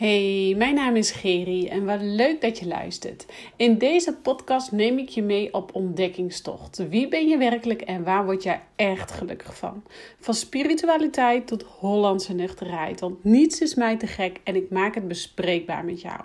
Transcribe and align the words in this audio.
Hey, 0.00 0.54
mijn 0.56 0.74
naam 0.74 0.96
is 0.96 1.10
Geri 1.10 1.68
en 1.68 1.84
wat 1.84 2.00
leuk 2.00 2.40
dat 2.40 2.58
je 2.58 2.66
luistert. 2.66 3.26
In 3.56 3.78
deze 3.78 4.14
podcast 4.14 4.72
neem 4.72 4.98
ik 4.98 5.08
je 5.08 5.22
mee 5.22 5.54
op 5.54 5.74
ontdekkingstocht. 5.74 6.88
Wie 6.88 7.08
ben 7.08 7.28
je 7.28 7.36
werkelijk 7.36 7.80
en 7.80 8.04
waar 8.04 8.24
word 8.24 8.42
jij 8.42 8.62
echt 8.76 9.10
gelukkig 9.10 9.56
van? 9.56 9.82
Van 10.20 10.34
spiritualiteit 10.34 11.46
tot 11.46 11.62
Hollandse 11.62 12.34
nuchterheid, 12.34 13.00
want 13.00 13.24
niets 13.24 13.60
is 13.60 13.74
mij 13.74 13.96
te 13.96 14.06
gek 14.06 14.40
en 14.44 14.56
ik 14.56 14.70
maak 14.70 14.94
het 14.94 15.08
bespreekbaar 15.08 15.84
met 15.84 16.00
jou. 16.00 16.20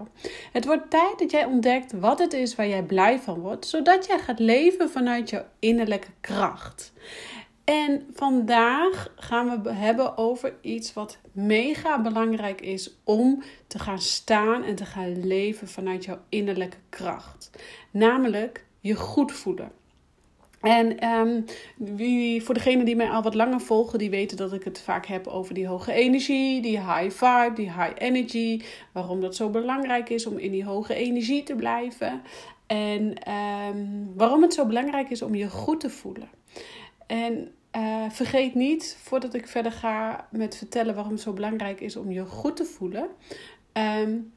Het 0.52 0.66
wordt 0.66 0.90
tijd 0.90 1.20
dat 1.20 1.32
jij 1.32 1.46
ontdekt 1.46 1.92
wat 2.00 2.20
het 2.20 2.34
is 2.34 2.56
waar 2.56 2.68
jij 2.68 2.84
blij 2.84 3.20
van 3.20 3.40
wordt, 3.40 3.66
zodat 3.66 4.06
jij 4.06 4.20
gaat 4.20 4.40
leven 4.40 4.90
vanuit 4.90 5.30
jouw 5.30 5.46
innerlijke 5.60 6.12
kracht. 6.22 6.94
En 7.66 8.08
vandaag 8.14 9.14
gaan 9.16 9.64
we 9.64 9.72
hebben 9.72 10.18
over 10.18 10.54
iets 10.62 10.94
wat 10.94 11.18
mega 11.32 12.02
belangrijk 12.02 12.62
is 12.62 12.96
om 13.04 13.44
te 13.68 13.80
gaan 13.80 14.02
staan 14.02 14.64
en 14.64 14.76
te 14.76 14.86
gaan 14.86 15.28
leven 15.28 15.68
vanuit 15.68 16.06
jouw 16.06 16.20
innerlijke 16.30 16.78
kracht. 16.90 17.50
Namelijk 17.92 18.66
je 18.80 18.96
goed 18.96 19.32
voelen. 19.32 19.72
En 20.62 21.10
um, 21.10 21.46
wie, 21.76 22.44
voor 22.44 22.54
degenen 22.54 22.86
die 22.86 22.96
mij 22.96 23.10
al 23.10 23.22
wat 23.22 23.36
langer 23.36 23.62
volgen, 23.62 24.00
die 24.00 24.10
weten 24.10 24.38
dat 24.38 24.54
ik 24.54 24.64
het 24.64 24.82
vaak 24.82 25.06
heb 25.06 25.28
over 25.28 25.54
die 25.54 25.68
hoge 25.68 25.94
energie, 25.94 26.62
die 26.62 26.80
high 26.80 27.10
vibe, 27.10 27.52
die 27.56 27.72
high 27.72 27.94
energy. 27.96 28.62
Waarom 28.92 29.22
dat 29.22 29.36
zo 29.36 29.50
belangrijk 29.50 30.10
is 30.10 30.26
om 30.26 30.38
in 30.38 30.52
die 30.52 30.66
hoge 30.66 30.94
energie 30.94 31.44
te 31.44 31.56
blijven. 31.56 32.22
En 32.68 33.32
um, 33.32 34.12
waarom 34.16 34.42
het 34.42 34.54
zo 34.54 34.66
belangrijk 34.66 35.10
is 35.10 35.22
om 35.22 35.36
je 35.36 35.50
goed 35.50 35.80
te 35.80 35.90
voelen. 35.90 36.30
En 37.06 37.54
uh, 37.76 38.10
vergeet 38.10 38.56
niet, 38.56 38.98
voordat 39.04 39.34
ik 39.34 39.48
verder 39.48 39.72
ga 39.72 40.28
met 40.32 40.58
vertellen 40.58 40.96
waarom 40.96 41.14
het 41.14 41.22
zo 41.22 41.34
belangrijk 41.34 41.82
is 41.82 41.96
om 41.96 42.12
je 42.12 42.26
goed 42.26 42.56
te 42.56 42.66
voelen, 42.66 43.08
um, 43.74 44.34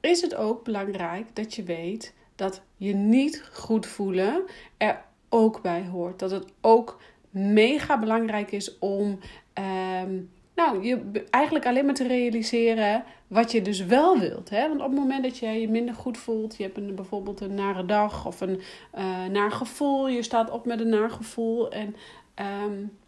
is 0.00 0.20
het 0.20 0.34
ook 0.34 0.64
belangrijk 0.64 1.26
dat 1.32 1.54
je 1.54 1.62
weet 1.62 2.14
dat 2.34 2.62
je 2.76 2.94
niet 2.94 3.44
goed 3.52 3.86
voelen 3.86 4.42
er 4.76 5.04
ook 5.28 5.62
bij 5.62 5.86
hoort. 5.86 6.18
Dat 6.18 6.30
het 6.30 6.52
ook 6.60 7.00
mega 7.30 7.98
belangrijk 7.98 8.52
is 8.52 8.78
om 8.78 9.18
um, 10.02 10.30
nou, 10.54 10.84
je 10.84 11.24
eigenlijk 11.30 11.66
alleen 11.66 11.84
maar 11.84 11.94
te 11.94 12.06
realiseren 12.06 13.04
wat 13.26 13.52
je 13.52 13.62
dus 13.62 13.84
wel 13.84 14.18
wilt. 14.18 14.50
Hè? 14.50 14.68
Want 14.68 14.80
op 14.80 14.90
het 14.90 14.98
moment 14.98 15.22
dat 15.22 15.38
je 15.38 15.46
je 15.46 15.68
minder 15.68 15.94
goed 15.94 16.18
voelt, 16.18 16.56
je 16.56 16.62
hebt 16.62 16.76
een, 16.76 16.94
bijvoorbeeld 16.94 17.40
een 17.40 17.54
nare 17.54 17.84
dag 17.84 18.26
of 18.26 18.40
een 18.40 18.60
uh, 18.98 19.24
naar 19.24 19.52
gevoel, 19.52 20.08
je 20.08 20.22
staat 20.22 20.50
op 20.50 20.66
met 20.66 20.80
een 20.80 20.88
naar 20.88 21.10
gevoel 21.10 21.70
en 21.70 21.96
um, 22.64 22.98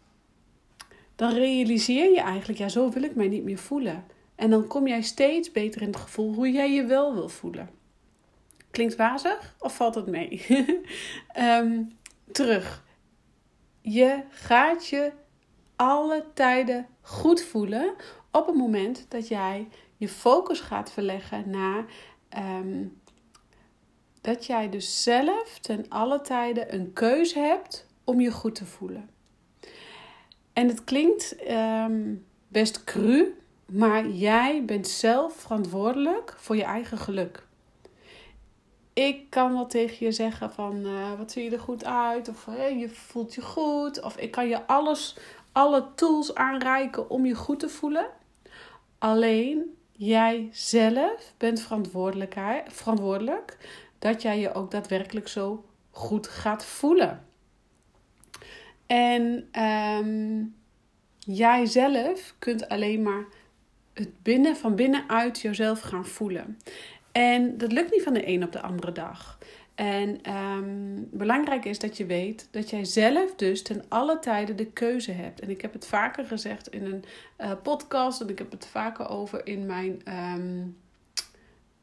dan 1.15 1.33
realiseer 1.33 2.11
je 2.11 2.21
eigenlijk, 2.21 2.59
ja, 2.59 2.69
zo 2.69 2.89
wil 2.89 3.03
ik 3.03 3.15
mij 3.15 3.27
niet 3.27 3.43
meer 3.43 3.57
voelen. 3.57 4.05
En 4.35 4.49
dan 4.49 4.67
kom 4.67 4.87
jij 4.87 5.01
steeds 5.01 5.51
beter 5.51 5.81
in 5.81 5.87
het 5.87 5.97
gevoel 5.97 6.33
hoe 6.33 6.51
jij 6.51 6.73
je 6.73 6.85
wel 6.85 7.13
wil 7.13 7.29
voelen. 7.29 7.69
Klinkt 8.71 8.95
wazig 8.95 9.55
of 9.59 9.75
valt 9.75 9.95
het 9.95 10.07
mee? 10.07 10.45
um, 11.39 11.91
terug. 12.31 12.83
Je 13.81 14.21
gaat 14.29 14.87
je 14.87 15.11
alle 15.75 16.25
tijden 16.33 16.87
goed 17.05 17.41
voelen 17.41 17.93
op 18.31 18.45
het 18.45 18.55
moment 18.55 19.05
dat 19.09 19.27
jij 19.27 19.67
je 19.97 20.09
focus 20.09 20.59
gaat 20.59 20.91
verleggen 20.91 21.49
naar 21.49 21.85
um, 22.59 23.01
dat 24.21 24.45
jij 24.45 24.69
dus 24.69 25.03
zelf 25.03 25.59
ten 25.61 25.85
alle 25.89 26.21
tijden 26.21 26.73
een 26.73 26.93
keuze 26.93 27.39
hebt 27.39 27.87
om 28.03 28.21
je 28.21 28.31
goed 28.31 28.55
te 28.55 28.65
voelen. 28.65 29.09
En 30.53 30.67
het 30.67 30.83
klinkt 30.83 31.35
um, 31.49 32.25
best 32.47 32.83
cru, 32.83 33.37
maar 33.65 34.07
jij 34.07 34.65
bent 34.65 34.87
zelf 34.87 35.33
verantwoordelijk 35.33 36.33
voor 36.37 36.55
je 36.55 36.63
eigen 36.63 36.97
geluk. 36.97 37.43
Ik 38.93 39.29
kan 39.29 39.53
wel 39.53 39.67
tegen 39.67 40.05
je 40.05 40.11
zeggen 40.11 40.51
van 40.51 40.75
uh, 40.85 41.17
wat 41.17 41.31
zie 41.31 41.43
je 41.43 41.49
er 41.49 41.59
goed 41.59 41.85
uit 41.85 42.29
of 42.29 42.45
je 42.55 42.89
voelt 42.89 43.33
je 43.33 43.41
goed 43.41 44.01
of 44.01 44.17
ik 44.17 44.31
kan 44.31 44.47
je 44.47 44.67
alles, 44.67 45.17
alle 45.55 45.85
tools 45.95 46.35
aanreiken 46.35 47.09
om 47.09 47.25
je 47.25 47.35
goed 47.35 47.59
te 47.59 47.69
voelen. 47.69 48.05
Alleen 48.97 49.75
jij 49.91 50.49
zelf 50.51 51.33
bent 51.37 51.61
verantwoordelijk 52.67 53.57
dat 53.99 54.21
jij 54.21 54.39
je 54.39 54.53
ook 54.53 54.71
daadwerkelijk 54.71 55.27
zo 55.27 55.65
goed 55.91 56.27
gaat 56.27 56.65
voelen. 56.65 57.25
En 58.85 59.49
um, 59.61 60.55
jij 61.19 61.65
zelf 61.65 62.35
kunt 62.39 62.69
alleen 62.69 63.01
maar 63.01 63.25
het 63.93 64.23
binnen, 64.23 64.55
van 64.55 64.75
binnenuit 64.75 65.39
jezelf 65.39 65.79
gaan 65.79 66.05
voelen. 66.05 66.59
En 67.11 67.57
dat 67.57 67.71
lukt 67.71 67.91
niet 67.91 68.03
van 68.03 68.13
de 68.13 68.27
een 68.27 68.43
op 68.43 68.51
de 68.51 68.61
andere 68.61 68.91
dag. 68.91 69.37
En 69.75 70.33
um, 70.33 71.07
belangrijk 71.11 71.65
is 71.65 71.79
dat 71.79 71.97
je 71.97 72.05
weet 72.05 72.47
dat 72.51 72.69
jij 72.69 72.85
zelf 72.85 73.35
dus 73.35 73.61
ten 73.61 73.83
alle 73.87 74.19
tijden 74.19 74.55
de 74.55 74.65
keuze 74.65 75.11
hebt. 75.11 75.39
En 75.39 75.49
ik 75.49 75.61
heb 75.61 75.73
het 75.73 75.87
vaker 75.87 76.25
gezegd 76.25 76.67
in 76.67 76.85
een 76.85 77.03
uh, 77.37 77.51
podcast 77.63 78.21
en 78.21 78.29
ik 78.29 78.37
heb 78.37 78.51
het 78.51 78.67
vaker 78.67 79.09
over 79.09 79.47
in 79.47 79.65
mijn 79.65 80.01
um, 80.07 80.75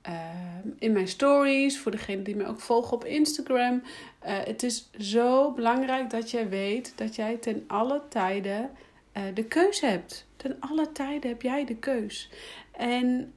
Ehm, 0.03 0.69
in 0.79 0.93
mijn 0.93 1.09
stories, 1.09 1.79
voor 1.79 1.91
degenen 1.91 2.25
die 2.25 2.37
me 2.37 2.47
ook 2.47 2.61
volgen 2.61 2.93
op 2.93 3.05
Instagram. 3.05 3.75
Uh, 3.75 4.39
het 4.45 4.63
is 4.63 4.91
zo 4.99 5.53
belangrijk 5.53 6.11
dat 6.11 6.31
jij 6.31 6.49
weet 6.49 6.93
dat 6.97 7.15
jij 7.15 7.37
ten 7.37 7.65
alle 7.67 8.03
tijden 8.09 8.71
uh, 9.17 9.23
de 9.35 9.45
keus 9.45 9.81
hebt. 9.81 10.27
Ten 10.37 10.57
alle 10.61 10.93
tijden 10.93 11.31
heb 11.31 11.43
jij 11.43 11.65
de 11.65 11.77
keus. 11.77 12.31
En 12.73 13.33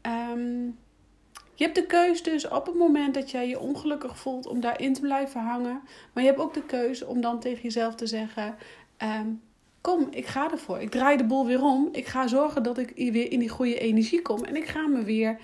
je 1.56 1.64
hebt 1.64 1.76
de 1.76 1.86
keus 1.86 2.24
dus 2.24 2.48
op 2.48 2.66
het 2.66 2.76
moment 2.76 3.14
dat 3.14 3.32
jij 3.32 3.48
je 3.48 3.60
ongelukkig 3.60 4.18
voelt 4.18 4.48
om 4.48 4.60
daarin 4.60 4.94
te 4.94 5.02
blijven 5.02 5.42
hangen. 5.42 5.82
Maar 6.14 6.24
je 6.24 6.30
hebt 6.30 6.42
ook 6.42 6.54
de 6.54 6.66
keus 6.66 7.04
om 7.04 7.22
dan 7.22 7.40
tegen 7.40 7.64
jezelf 7.64 7.96
te 7.96 8.08
zeggen: 8.08 8.56
um, 9.04 9.42
Kom, 9.86 10.08
ik 10.12 10.26
ga 10.26 10.52
ervoor. 10.52 10.80
Ik 10.80 10.92
draai 10.92 11.18
de 11.18 11.26
boel 11.26 11.46
weer 11.46 11.64
om. 11.64 11.90
Ik 11.92 12.08
ga 12.08 12.28
zorgen 12.28 12.64
dat 12.64 12.78
ik 12.78 12.92
weer 12.96 13.32
in 13.32 13.40
die 13.40 13.50
goede 13.50 13.80
energie 13.80 14.22
kom. 14.22 14.44
En 14.44 14.56
ik 14.56 14.68
ga 14.68 14.88
me 14.88 15.04
weer 15.04 15.40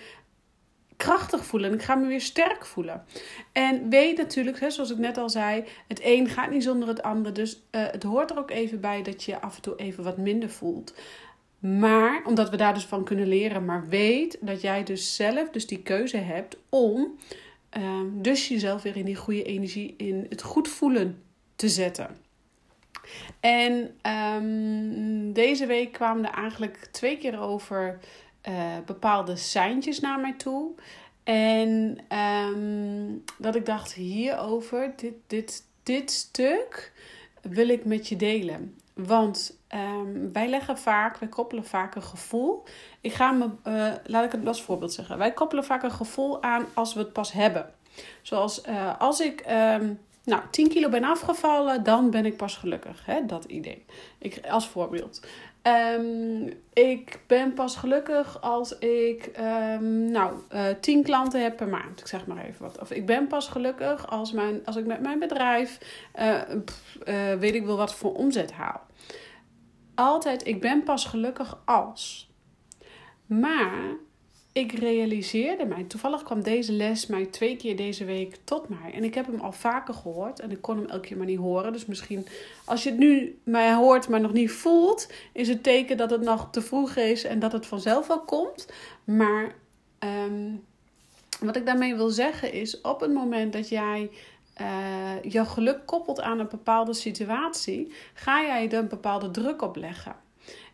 krachtig 0.98 1.46
voelen. 1.46 1.70
En 1.70 1.76
ik 1.76 1.84
ga 1.84 1.96
me 1.96 2.08
weer 2.08 2.22
sterk 2.22 2.66
voelen. 2.66 3.06
En 3.52 3.90
weet 3.90 4.18
natuurlijk, 4.18 4.60
hè, 4.60 4.70
zoals 4.70 4.92
ik 4.92 4.98
net 4.98 5.18
al 5.18 5.30
zei, 5.30 5.64
het 5.88 6.00
een 6.04 6.28
gaat 6.30 6.50
niet 6.50 6.64
zonder 6.64 6.88
het 6.88 7.02
ander. 7.02 7.34
Dus 7.34 7.56
uh, 7.72 7.86
het 7.92 8.04
hoort 8.04 8.32
er 8.32 8.38
ook 8.38 8.52
even 8.52 8.82
bij 8.82 9.02
dat 9.02 9.24
je 9.24 9.42
af 9.42 9.56
en 9.56 9.62
toe 9.62 9.76
even 9.76 10.04
wat 10.04 10.18
minder 10.18 10.50
voelt. 10.50 10.94
Maar, 11.62 12.22
omdat 12.26 12.50
we 12.50 12.58
daar 12.58 12.74
dus 12.74 12.86
van 12.86 13.04
kunnen 13.04 13.28
leren. 13.28 13.66
Maar 13.66 13.88
weet 13.88 14.38
dat 14.40 14.62
jij 14.62 14.84
dus 14.84 15.16
zelf 15.16 15.50
dus 15.50 15.68
die 15.68 15.82
keuze 15.82 16.18
hebt 16.18 16.58
om 16.70 17.18
uh, 17.78 18.02
dus 18.14 18.48
jezelf 18.48 18.82
weer 18.82 18.98
in 18.98 19.06
die 19.06 19.16
goede 19.16 19.44
energie, 19.44 19.94
in 19.98 20.26
het 20.30 20.42
goed 20.42 20.68
voelen 20.68 21.24
te 21.56 21.70
zetten. 21.70 22.18
En 23.40 23.96
um, 24.36 25.34
deze 25.34 25.66
week 25.66 25.92
kwamen 25.92 26.26
er 26.26 26.34
eigenlijk 26.34 26.88
twee 26.92 27.18
keer 27.18 27.40
over 27.40 28.00
uh, 28.50 28.78
bepaalde 28.86 29.36
seintjes 29.36 30.00
naar 30.00 30.20
mij 30.20 30.34
toe. 30.34 30.72
En 31.24 31.98
um, 32.18 33.24
dat 33.38 33.56
ik 33.56 33.66
dacht 33.66 33.94
hierover, 33.94 34.94
dit, 34.96 35.14
dit, 35.28 35.64
dit 35.84 36.12
stuk 36.12 36.92
wil 37.42 37.70
ik 37.70 37.86
met 37.86 38.08
je 38.08 38.16
delen. 38.16 38.76
Want 39.06 39.58
um, 39.76 40.34
wij 40.34 40.50
leggen 40.50 40.78
vaak, 40.78 41.18
wij 41.18 41.30
koppelen 41.30 41.66
vaak 41.66 41.96
een 41.96 42.04
gevoel. 42.04 42.64
Ik 43.02 43.14
ga 43.14 43.32
me, 43.32 43.50
uh, 43.68 43.92
laat 44.04 44.26
ik 44.26 44.32
het 44.32 44.48
als 44.48 44.64
voorbeeld 44.64 44.94
zeggen. 44.94 45.18
Wij 45.18 45.34
koppelen 45.34 45.64
vaak 45.64 45.84
een 45.84 45.92
gevoel 45.92 46.44
aan 46.44 46.66
als 46.74 46.94
we 46.94 47.00
het 47.00 47.14
pas 47.14 47.32
hebben. 47.32 47.74
Zoals 48.22 48.68
uh, 48.68 49.00
als 49.00 49.20
ik 49.20 49.46
um, 49.50 50.00
nou, 50.24 50.42
10 50.52 50.70
kilo 50.70 50.90
ben 50.90 51.04
afgevallen, 51.04 51.84
dan 51.84 52.10
ben 52.10 52.26
ik 52.26 52.38
pas 52.38 52.56
gelukkig. 52.56 53.06
Hè? 53.06 53.26
Dat 53.26 53.46
idee. 53.46 53.86
Ik, 54.18 54.48
als 54.50 54.68
voorbeeld. 54.68 55.22
Um, 55.64 56.54
ik 56.74 57.20
ben 57.28 57.54
pas 57.54 57.76
gelukkig 57.76 58.42
als 58.42 58.78
ik 58.78 59.32
um, 59.40 60.12
nou, 60.12 60.34
uh, 60.53 60.66
tien 60.80 61.03
klanten 61.03 61.44
heb 61.44 61.58
per 61.58 61.68
maand. 61.68 62.00
Ik 62.00 62.08
zeg 62.08 62.26
maar 62.26 62.46
even 62.46 62.62
wat. 62.62 62.80
Of 62.80 62.91
ik 62.91 63.06
ben 63.06 63.28
pas 63.28 63.47
gelukkig 63.47 64.08
als, 64.09 64.32
mijn, 64.32 64.66
als 64.66 64.76
ik 64.76 64.85
met 64.85 65.02
mijn 65.02 65.20
bedrijf 65.20 65.78
pff, 66.66 66.97
uh, 67.06 67.34
weet 67.34 67.56
ik 67.56 67.66
wel 67.66 67.78
wat 67.78 67.96
voor 67.96 68.14
omzet 68.14 68.52
haal. 68.52 68.82
Altijd, 69.96 70.47
ik 70.47 70.62
ben 70.62 70.84
pas 70.84 71.06
gelukkig 71.06 71.58
als. 71.66 72.32
Maar 73.26 73.97
ik 74.52 74.72
realiseerde 74.72 75.66
mij, 75.66 75.84
toevallig 75.84 76.24
kwam 76.24 76.44
deze 76.44 76.72
les 76.72 77.08
mij 77.08 77.26
twee 77.26 77.56
keer 77.56 77.76
deze 77.76 78.06
week 78.06 78.38
tot 78.44 78.70
mij. 78.70 78.94
En 78.94 79.03
ik 79.03 79.14
heb 79.14 79.26
hem 79.26 79.40
al 79.40 79.52
vaker 79.52 79.94
gehoord 79.94 80.40
en 80.40 80.52
ik 80.52 80.62
kon 80.62 80.78
hem 80.78 80.90
elke 80.90 81.08
keer 81.08 81.18
maar 81.18 81.26
niet 81.26 81.40
horen. 81.40 81.74
Dus 81.74 81.86
misschien 81.86 82.28
als 82.66 82.84
je 82.84 82.90
het 82.90 83.00
nu 83.00 83.40
mij 83.44 83.74
hoort, 83.74 84.08
maar 84.08 84.22
nog 84.22 84.34
niet 84.34 84.52
voelt, 84.52 85.12
is 85.34 85.48
het 85.48 85.64
teken 85.64 85.98
dat 85.98 86.09
het 86.09 86.22
nog 86.22 86.48
te 86.52 86.62
vroeg 86.62 86.96
is 86.96 87.24
en 87.24 87.40
dat 87.40 87.52
het 87.52 87.66
vanzelf 87.66 88.08
wel 88.08 88.22
komt. 88.22 88.68
Maar 89.03 89.56
um, 90.00 90.64
wat 91.40 91.56
ik 91.56 91.66
daarmee 91.66 91.96
wil 91.96 92.09
zeggen 92.09 92.54
is, 92.54 92.82
op 92.82 93.00
het 93.00 93.14
moment 93.14 93.54
dat 93.54 93.70
jij 93.70 94.09
uh, 94.62 95.22
jouw 95.22 95.46
geluk 95.46 95.86
koppelt 95.86 96.22
aan 96.22 96.40
een 96.40 96.47
bepaalde 96.50 96.94
situatie, 96.94 97.94
ga 98.14 98.42
jij 98.42 98.70
er 98.70 98.78
een 98.78 98.88
bepaalde 98.88 99.32
druk 99.32 99.62
op 99.62 99.76
leggen. 99.76 100.16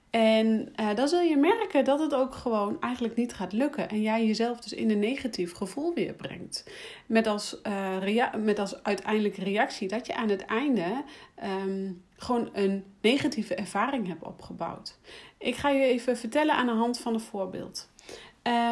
En 0.10 0.74
uh, 0.80 0.96
dan 0.96 1.08
zul 1.08 1.22
je 1.22 1.38
merken 1.38 1.84
dat 1.84 2.00
het 2.00 2.14
ook 2.14 2.36
gewoon 2.36 2.82
eigenlijk 2.82 3.16
niet 3.16 3.34
gaat 3.34 3.54
lukken. 3.54 3.90
En 3.90 4.02
jij 4.02 4.26
jezelf 4.26 4.60
dus 4.60 4.74
in 4.74 4.90
een 4.90 5.00
negatief 5.00 5.54
gevoel 5.54 5.94
weer 5.94 6.14
brengt. 6.14 6.72
Met 7.06 7.28
als, 7.28 7.62
uh, 7.68 8.34
met 8.44 8.60
als 8.60 8.84
uiteindelijke 8.84 9.44
reactie 9.44 9.88
dat 9.88 10.08
je 10.08 10.16
aan 10.16 10.30
het 10.30 10.46
einde 10.46 11.04
um, 11.44 12.04
gewoon 12.18 12.50
een 12.54 12.84
negatieve 13.02 13.56
ervaring 13.56 14.08
hebt 14.08 14.24
opgebouwd. 14.24 14.98
Ik 15.38 15.56
ga 15.56 15.70
je 15.70 15.84
even 15.84 16.18
vertellen 16.18 16.56
aan 16.56 16.66
de 16.66 16.72
hand 16.72 17.00
van 17.00 17.14
een 17.14 17.20
voorbeeld. 17.20 17.90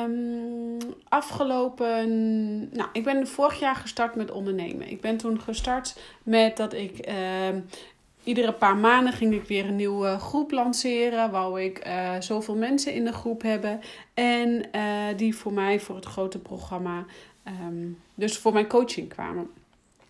Um, 0.03 0.77
afgelopen. 1.09 2.09
Nou, 2.75 2.89
ik 2.93 3.03
ben 3.03 3.27
vorig 3.27 3.59
jaar 3.59 3.75
gestart 3.75 4.15
met 4.15 4.31
ondernemen. 4.31 4.89
Ik 4.89 5.01
ben 5.01 5.17
toen 5.17 5.41
gestart 5.41 5.99
met 6.23 6.57
dat 6.57 6.73
ik. 6.73 7.07
Uh, 7.09 7.15
iedere 8.25 8.53
paar 8.53 8.77
maanden 8.77 9.13
ging 9.13 9.33
ik 9.33 9.43
weer 9.43 9.65
een 9.65 9.75
nieuwe 9.75 10.19
groep 10.19 10.51
lanceren. 10.51 11.31
Wou 11.31 11.61
ik 11.61 11.87
uh, 11.87 12.11
zoveel 12.19 12.55
mensen 12.55 12.93
in 12.93 13.05
de 13.05 13.13
groep 13.13 13.41
hebben. 13.41 13.81
En 14.13 14.63
uh, 14.75 14.81
die 15.15 15.35
voor 15.35 15.53
mij, 15.53 15.79
voor 15.79 15.95
het 15.95 16.05
grote 16.05 16.39
programma. 16.39 17.05
Um, 17.47 17.99
dus 18.15 18.37
voor 18.37 18.53
mijn 18.53 18.67
coaching 18.67 19.09
kwamen. 19.09 19.49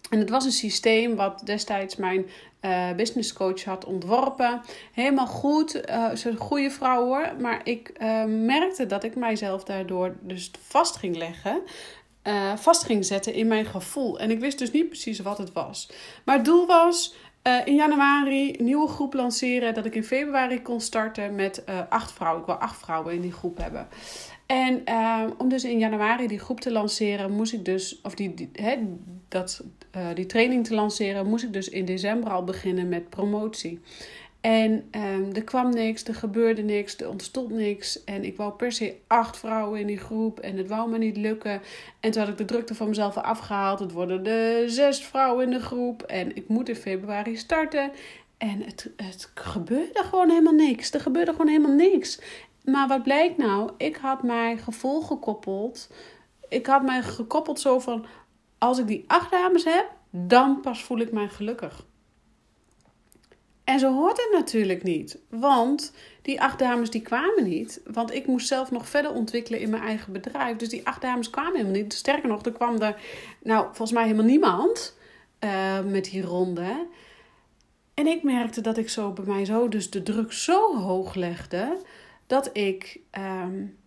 En 0.10 0.20
het 0.20 0.30
was 0.30 0.46
een 0.46 0.52
systeem 0.52 1.16
wat 1.16 1.42
destijds 1.44 1.96
mijn 1.96 2.26
uh, 2.62 2.92
business 2.92 3.34
coach 3.34 3.64
had 3.64 3.86
ontworpen. 3.86 4.62
Helemaal 4.94 5.28
goed. 5.28 5.72
Ze 5.72 6.10
is 6.14 6.24
een 6.24 6.38
goede 6.38 6.72
vrouw 6.72 7.06
hoor. 7.06 7.32
Maar 7.40 7.62
ik 7.64 7.94
merkte 8.28 8.86
dat 8.86 9.04
ik 9.04 9.16
mijzelf 9.16 9.64
daardoor 9.64 10.16
dus 10.22 10.52
vast 10.60 10.96
ging 10.96 11.18
leggen. 11.18 11.62
vast 12.56 12.84
ging 12.84 13.06
zetten 13.06 13.34
in 13.34 13.48
mijn 13.48 13.66
gevoel. 13.66 14.20
En 14.20 14.32
ik 14.32 14.40
wist 14.40 14.60
dus 14.60 14.72
niet 14.72 14.88
precies 14.88 15.20
wat 15.20 15.38
het 15.38 15.54
was. 15.54 15.90
Maar 16.26 16.36
het 16.36 16.46
doel 16.46 16.66
was 16.66 17.16
in 17.66 17.76
januari 17.76 18.56
een 18.58 18.66
nieuwe 18.66 18.88
groep 18.88 19.14
lanceren. 19.14 19.74
Dat 19.74 19.86
ik 19.86 19.96
in 19.96 20.04
februari 20.04 20.62
kon 20.62 20.82
starten 20.82 21.36
met 21.36 21.64
acht 21.90 22.12
vrouwen. 22.12 22.40
Ik 22.42 22.46
wil 22.48 22.56
acht 22.56 22.78
vrouwen 22.78 23.14
in 23.14 23.22
die 23.22 23.32
groep 23.32 23.58
hebben. 23.58 23.88
En 24.46 24.82
uh, 24.90 25.24
om 25.38 25.50
dus 25.50 25.64
in 25.64 25.80
januari 25.80 26.28
die 26.28 26.40
groep 26.40 26.60
te 26.60 26.72
lanceren, 26.72 27.32
moest 27.32 27.54
ik 27.54 27.66
dus, 27.66 28.02
of 28.02 28.16
die, 28.16 28.50
hè, 28.54 28.76
dat, 29.28 29.64
uh, 29.96 30.08
die 30.14 30.26
training 30.26 30.66
te 30.66 30.74
lanceren, 30.74 31.28
moest 31.28 31.44
ik 31.44 31.54
dus 31.54 31.70
in 31.70 31.86
december 31.86 32.30
al 32.30 32.44
beginnen 32.44 32.90
met 32.90 33.10
promotie. 33.10 33.80
En 34.46 34.90
um, 34.92 35.34
er 35.34 35.44
kwam 35.44 35.70
niks, 35.70 36.04
er 36.04 36.16
gebeurde 36.16 36.62
niks, 36.62 36.98
er 36.98 37.10
ontstond 37.10 37.50
niks. 37.50 38.04
En 38.04 38.24
ik 38.24 38.38
wou 38.38 38.54
per 38.54 38.72
se 38.72 38.96
acht 39.08 39.38
vrouwen 39.38 39.80
in 39.80 39.88
die 39.88 39.98
groep 39.98 40.40
en 40.40 40.58
het 40.58 40.68
wou 40.68 40.90
me 40.90 40.98
niet 40.98 41.18
lukken. 41.18 41.62
En 42.00 42.12
toen 42.12 42.22
had 42.22 42.32
ik 42.32 42.38
de 42.38 42.46
drukte 42.46 42.76
van 42.76 42.88
mezelf 42.88 43.18
afgehaald. 43.18 43.80
Het 43.80 43.92
worden 43.92 44.26
er 44.26 44.70
zes 44.70 45.04
vrouwen 45.04 45.46
in 45.46 45.52
de 45.52 45.60
groep 45.60 46.02
en 46.02 46.36
ik 46.36 46.48
moet 46.48 46.70
in 46.70 46.76
februari 46.76 47.38
starten. 47.38 47.92
En 48.38 48.62
het, 48.62 48.90
het 48.96 49.32
gebeurde 49.36 50.04
gewoon 50.04 50.30
helemaal 50.30 50.54
niks. 50.54 50.92
Er 50.92 51.02
gebeurde 51.02 51.32
gewoon 51.32 51.48
helemaal 51.48 51.76
niks. 51.76 52.20
Maar 52.64 52.88
wat 52.88 53.04
blijkt 53.04 53.38
nou? 53.38 53.72
Ik 53.78 53.96
had 53.96 54.24
mijn 54.24 54.58
gevoel 54.58 55.02
gekoppeld. 55.02 55.92
Ik 56.50 56.66
had 56.66 56.84
mij 56.84 57.02
gekoppeld 57.02 57.60
zo 57.60 57.80
van: 57.80 58.06
als 58.58 58.80
ik 58.80 58.88
die 58.88 59.04
acht 59.08 59.32
dames 59.32 59.64
heb, 59.64 59.92
dan 60.10 60.62
pas 60.62 60.84
voel 60.84 61.00
ik 61.00 61.12
mij 61.12 61.28
gelukkig. 61.28 61.86
En 63.66 63.80
zo 63.80 63.94
hoort 63.94 64.18
het 64.18 64.30
natuurlijk 64.32 64.84
niet. 64.84 65.20
Want 65.30 65.94
die 66.22 66.42
acht 66.42 66.60
dames 66.60 66.90
die 66.90 67.02
kwamen 67.02 67.44
niet. 67.44 67.82
Want 67.86 68.14
ik 68.14 68.28
moest 68.28 68.48
zelf 68.48 68.72
nog 68.72 68.88
verder 68.88 69.14
ontwikkelen 69.14 69.60
in 69.60 69.70
mijn 69.70 69.84
eigen 69.84 70.14
bedrijf. 70.14 70.58
Dus 70.58 70.70
die 70.70 70.88
acht 70.88 71.02
dames 71.02 71.30
kwamen 71.30 71.56
helemaal 71.56 71.82
niet. 71.82 71.94
Sterker 71.94 72.30
nog, 72.30 72.46
er 72.46 72.52
kwam 72.52 72.82
er 72.82 73.02
nou 73.44 73.66
volgens 73.66 73.92
mij 73.92 74.04
helemaal 74.04 74.26
niemand 74.26 74.98
uh, 75.40 75.82
met 75.82 76.06
die 76.06 76.22
ronde. 76.22 76.88
En 77.94 78.08
ik 78.08 78.24
merkte 78.24 78.62
dat 78.62 78.78
ik 78.78 78.90
zo 78.90 79.12
bij 79.12 79.26
mij 79.26 79.46
zo 79.46 79.68
dus 79.68 79.90
de 79.90 80.04
druk 80.04 80.32
zo 80.32 80.78
hoog 80.78 81.14
legde 81.14 81.78
dat 82.28 82.50
ik 82.58 83.00
um, 83.12 83.78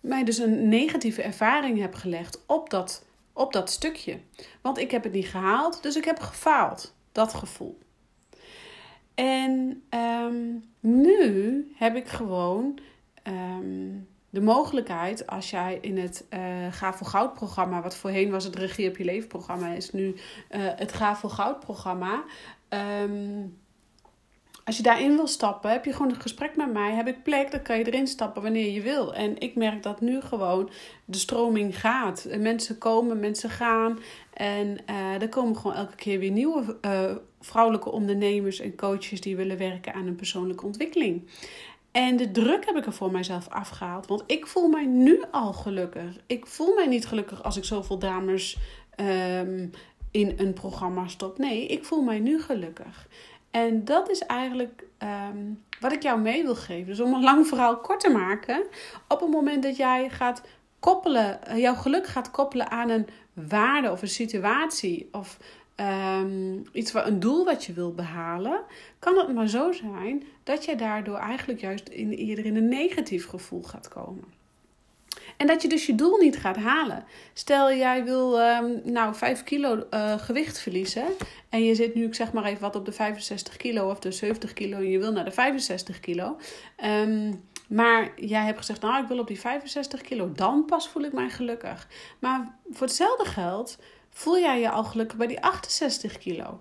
mij 0.00 0.24
dus 0.24 0.38
een 0.38 0.68
negatieve 0.68 1.22
ervaring 1.22 1.80
heb 1.80 1.94
gelegd 1.94 2.42
op 2.46 2.70
dat, 2.70 3.04
op 3.32 3.52
dat 3.52 3.70
stukje. 3.70 4.18
Want 4.60 4.78
ik 4.78 4.90
heb 4.90 5.02
het 5.02 5.12
niet 5.12 5.28
gehaald, 5.28 5.82
dus 5.82 5.96
ik 5.96 6.04
heb 6.04 6.18
gefaald. 6.18 6.94
Dat 7.12 7.34
gevoel. 7.34 7.78
En 9.18 9.82
um, 10.24 10.64
nu 10.80 11.72
heb 11.74 11.96
ik 11.96 12.08
gewoon 12.08 12.78
um, 13.28 14.08
de 14.30 14.40
mogelijkheid, 14.40 15.26
als 15.26 15.50
jij 15.50 15.78
in 15.80 15.98
het 15.98 16.26
uh, 16.30 16.40
Ga 16.70 16.92
voor 16.92 17.06
Goud 17.06 17.34
programma, 17.34 17.82
wat 17.82 17.96
voorheen 17.96 18.30
was 18.30 18.44
het 18.44 18.56
Regie 18.56 18.88
op 18.88 18.96
je 18.96 19.04
Leven 19.04 19.28
programma, 19.28 19.68
is 19.72 19.90
nu 19.90 20.06
uh, 20.06 20.14
het 20.50 20.92
Ga 20.92 21.16
voor 21.16 21.30
Goud 21.30 21.60
programma. 21.60 22.24
Um, 23.02 23.58
als 24.64 24.76
je 24.76 24.82
daarin 24.82 25.16
wil 25.16 25.26
stappen, 25.26 25.70
heb 25.70 25.84
je 25.84 25.92
gewoon 25.92 26.10
een 26.10 26.20
gesprek 26.20 26.56
met 26.56 26.72
mij. 26.72 26.92
Heb 26.92 27.08
ik 27.08 27.22
plek, 27.22 27.50
dan 27.50 27.62
kan 27.62 27.78
je 27.78 27.86
erin 27.86 28.06
stappen 28.06 28.42
wanneer 28.42 28.72
je 28.72 28.82
wil. 28.82 29.14
En 29.14 29.40
ik 29.40 29.54
merk 29.54 29.82
dat 29.82 30.00
nu 30.00 30.20
gewoon 30.20 30.70
de 31.04 31.18
stroming 31.18 31.80
gaat. 31.80 32.26
Mensen 32.38 32.78
komen, 32.78 33.20
mensen 33.20 33.50
gaan. 33.50 33.98
En 34.32 34.78
uh, 34.90 35.22
er 35.22 35.28
komen 35.28 35.56
gewoon 35.56 35.76
elke 35.76 35.94
keer 35.94 36.18
weer 36.18 36.30
nieuwe 36.30 36.76
uh, 36.82 37.16
vrouwelijke 37.40 37.90
ondernemers 37.90 38.60
en 38.60 38.76
coaches 38.76 39.20
die 39.20 39.36
willen 39.36 39.58
werken 39.58 39.94
aan 39.94 40.06
een 40.06 40.16
persoonlijke 40.16 40.66
ontwikkeling. 40.66 41.28
En 41.92 42.16
de 42.16 42.30
druk 42.30 42.66
heb 42.66 42.76
ik 42.76 42.86
er 42.86 42.92
voor 42.92 43.10
mijzelf 43.10 43.48
afgehaald. 43.48 44.06
Want 44.06 44.22
ik 44.26 44.46
voel 44.46 44.68
mij 44.68 44.86
nu 44.86 45.22
al 45.30 45.52
gelukkig. 45.52 46.16
Ik 46.26 46.46
voel 46.46 46.74
mij 46.74 46.86
niet 46.86 47.06
gelukkig 47.06 47.42
als 47.42 47.56
ik 47.56 47.64
zoveel 47.64 47.98
dames 47.98 48.58
um, 49.40 49.70
in 50.10 50.34
een 50.36 50.52
programma 50.52 51.08
stop. 51.08 51.38
Nee, 51.38 51.66
ik 51.66 51.84
voel 51.84 52.02
mij 52.02 52.18
nu 52.18 52.40
gelukkig. 52.40 53.08
En 53.50 53.84
dat 53.84 54.10
is 54.10 54.20
eigenlijk 54.20 54.84
um, 55.32 55.62
wat 55.80 55.92
ik 55.92 56.02
jou 56.02 56.20
mee 56.20 56.42
wil 56.42 56.54
geven. 56.54 56.86
Dus 56.86 57.00
om 57.00 57.14
een 57.14 57.22
lang 57.22 57.46
verhaal 57.46 57.76
kort 57.76 58.00
te 58.00 58.10
maken. 58.10 58.62
Op 59.08 59.20
het 59.20 59.30
moment 59.30 59.62
dat 59.62 59.76
jij 59.76 60.10
gaat 60.10 60.42
koppelen, 60.78 61.38
jouw 61.56 61.74
geluk 61.74 62.06
gaat 62.06 62.30
koppelen 62.30 62.70
aan 62.70 62.88
een 62.88 63.06
waarde 63.32 63.90
of 63.90 64.02
een 64.02 64.08
situatie 64.08 65.08
of 65.12 65.38
um, 65.80 66.64
iets 66.72 66.92
wat 66.92 67.06
een 67.06 67.20
doel 67.20 67.44
wat 67.44 67.64
je 67.64 67.72
wil 67.72 67.94
behalen, 67.94 68.60
kan 68.98 69.18
het 69.18 69.34
maar 69.34 69.48
zo 69.48 69.72
zijn 69.72 70.22
dat 70.42 70.64
je 70.64 70.76
daardoor 70.76 71.18
eigenlijk 71.18 71.60
juist 71.60 71.88
in, 71.88 72.10
eerder 72.10 72.44
in 72.44 72.56
een 72.56 72.68
negatief 72.68 73.26
gevoel 73.26 73.62
gaat 73.62 73.88
komen. 73.88 74.24
En 75.36 75.46
dat 75.46 75.62
je 75.62 75.68
dus 75.68 75.86
je 75.86 75.94
doel 75.94 76.16
niet 76.16 76.36
gaat 76.36 76.56
halen. 76.56 77.04
Stel 77.32 77.72
jij 77.72 78.04
wil 78.04 78.40
um, 78.40 78.80
nou 78.84 79.14
5 79.14 79.42
kilo 79.42 79.84
uh, 79.90 80.18
gewicht 80.18 80.58
verliezen. 80.58 81.04
En 81.48 81.64
je 81.64 81.74
zit 81.74 81.94
nu, 81.94 82.04
ik 82.04 82.14
zeg 82.14 82.32
maar 82.32 82.44
even 82.44 82.60
wat, 82.60 82.76
op 82.76 82.84
de 82.84 82.92
65 82.92 83.56
kilo 83.56 83.90
of 83.90 83.98
de 83.98 84.12
70 84.12 84.52
kilo. 84.52 84.76
En 84.76 84.90
je 84.90 84.98
wil 84.98 85.12
naar 85.12 85.24
de 85.24 85.30
65 85.30 86.00
kilo. 86.00 86.36
Um, 86.84 87.42
maar 87.68 88.12
jij 88.16 88.44
hebt 88.44 88.58
gezegd, 88.58 88.80
nou 88.80 89.02
ik 89.02 89.08
wil 89.08 89.18
op 89.18 89.26
die 89.26 89.40
65 89.40 90.00
kilo. 90.00 90.32
Dan 90.32 90.64
pas 90.64 90.88
voel 90.88 91.02
ik 91.02 91.12
mij 91.12 91.30
gelukkig. 91.30 91.88
Maar 92.18 92.54
voor 92.70 92.86
hetzelfde 92.86 93.24
geld 93.24 93.78
voel 94.10 94.38
jij 94.38 94.60
je 94.60 94.70
al 94.70 94.84
gelukkig 94.84 95.16
bij 95.16 95.26
die 95.26 95.40
68 95.40 96.18
kilo. 96.18 96.60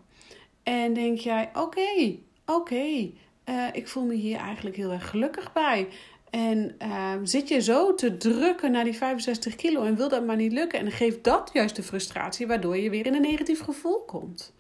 En 0.64 0.94
denk 0.94 1.18
jij, 1.18 1.50
oké, 1.54 2.18
oké. 2.46 3.10
Uh, 3.46 3.68
ik 3.72 3.88
voel 3.88 4.06
me 4.06 4.14
hier 4.14 4.38
eigenlijk 4.38 4.76
heel 4.76 4.92
erg 4.92 5.10
gelukkig 5.10 5.54
bij. 5.54 5.88
En 6.30 6.76
uh, 6.82 7.14
zit 7.24 7.48
je 7.48 7.62
zo 7.62 7.96
te 7.96 8.18
drukken 8.18 8.72
naar 8.72 8.84
die 8.84 8.96
65 8.96 9.56
kilo 9.56 9.84
en 9.84 9.96
wil 9.96 10.10
dat 10.10 10.26
maar 10.26 10.36
niet 10.36 10.52
lukken. 10.52 10.80
En 10.80 10.92
geeft 10.92 11.24
dat 11.24 11.50
juist 11.54 11.76
de 11.76 11.84
frustratie, 11.84 12.48
waardoor 12.48 12.78
je 12.78 12.90
weer 12.90 13.06
in 13.06 13.16
een 13.16 13.22
negatief 13.22 13.62
gevoel 13.62 14.00
komt. 14.06 14.54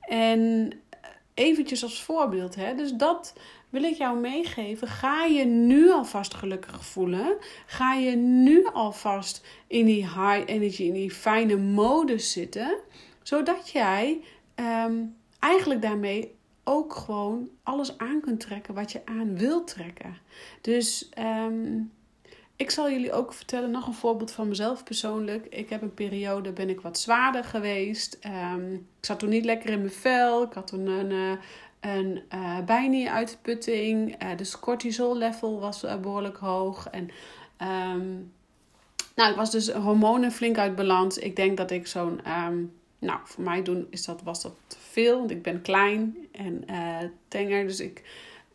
En 0.00 0.72
eventjes 1.34 1.82
als 1.82 2.02
voorbeeld, 2.02 2.54
hè, 2.54 2.74
dus 2.74 2.92
dat 2.92 3.34
wil 3.68 3.82
ik 3.82 3.96
jou 3.96 4.18
meegeven. 4.18 4.88
Ga 4.88 5.24
je 5.24 5.44
nu 5.44 5.90
alvast 5.90 6.34
gelukkig 6.34 6.84
voelen? 6.84 7.36
Ga 7.66 7.94
je 7.94 8.16
nu 8.16 8.66
alvast 8.66 9.46
in 9.66 9.86
die 9.86 10.02
high 10.02 10.42
energy, 10.46 10.82
in 10.82 10.92
die 10.92 11.10
fijne 11.10 11.56
modus 11.56 12.32
zitten? 12.32 12.78
Zodat 13.22 13.70
jij 13.70 14.20
um, 14.54 15.16
eigenlijk 15.38 15.82
daarmee 15.82 16.34
ook 16.64 16.94
gewoon 16.94 17.48
alles 17.62 17.98
aan 17.98 18.20
kunt 18.20 18.40
trekken 18.40 18.74
wat 18.74 18.92
je 18.92 19.00
aan 19.04 19.36
wilt 19.36 19.66
trekken. 19.66 20.16
Dus 20.60 21.10
um, 21.18 21.92
ik 22.60 22.70
zal 22.70 22.90
jullie 22.90 23.12
ook 23.12 23.32
vertellen, 23.32 23.70
nog 23.70 23.86
een 23.86 23.94
voorbeeld 23.94 24.30
van 24.30 24.48
mezelf 24.48 24.84
persoonlijk. 24.84 25.46
Ik 25.46 25.70
heb 25.70 25.82
een 25.82 25.94
periode, 25.94 26.52
ben 26.52 26.68
ik 26.68 26.80
wat 26.80 26.98
zwaarder 26.98 27.44
geweest. 27.44 28.18
Um, 28.54 28.72
ik 28.74 29.04
zat 29.06 29.18
toen 29.18 29.28
niet 29.28 29.44
lekker 29.44 29.70
in 29.70 29.78
mijn 29.78 29.92
vel. 29.92 30.42
Ik 30.42 30.52
had 30.52 30.66
toen 30.66 30.86
een, 30.86 31.10
een, 31.10 31.40
eh, 31.80 31.94
een 31.94 32.22
uh, 32.34 32.64
bijnieruitputting. 32.64 34.22
Uh, 34.22 34.36
dus 34.36 34.58
cortisol 34.58 35.16
level 35.16 35.60
was 35.60 35.84
uh, 35.84 35.96
behoorlijk 35.96 36.36
hoog. 36.36 36.88
En 36.90 37.10
um, 37.92 38.32
nou, 39.14 39.30
ik 39.30 39.36
was 39.36 39.50
dus 39.50 39.70
hormonen 39.70 40.32
flink 40.32 40.58
uit 40.58 40.76
balans. 40.76 41.18
Ik 41.18 41.36
denk 41.36 41.56
dat 41.56 41.70
ik 41.70 41.86
zo'n... 41.86 42.20
Um, 42.46 42.72
nou, 42.98 43.20
voor 43.24 43.44
mij 43.44 43.62
doen 43.62 43.86
is 43.90 44.04
dat, 44.04 44.22
was 44.22 44.42
dat 44.42 44.54
veel, 44.66 45.18
want 45.18 45.30
ik 45.30 45.42
ben 45.42 45.62
klein 45.62 46.16
en 46.32 46.64
uh, 46.70 46.96
tenger. 47.28 47.66
Dus 47.66 47.80
ik, 47.80 48.02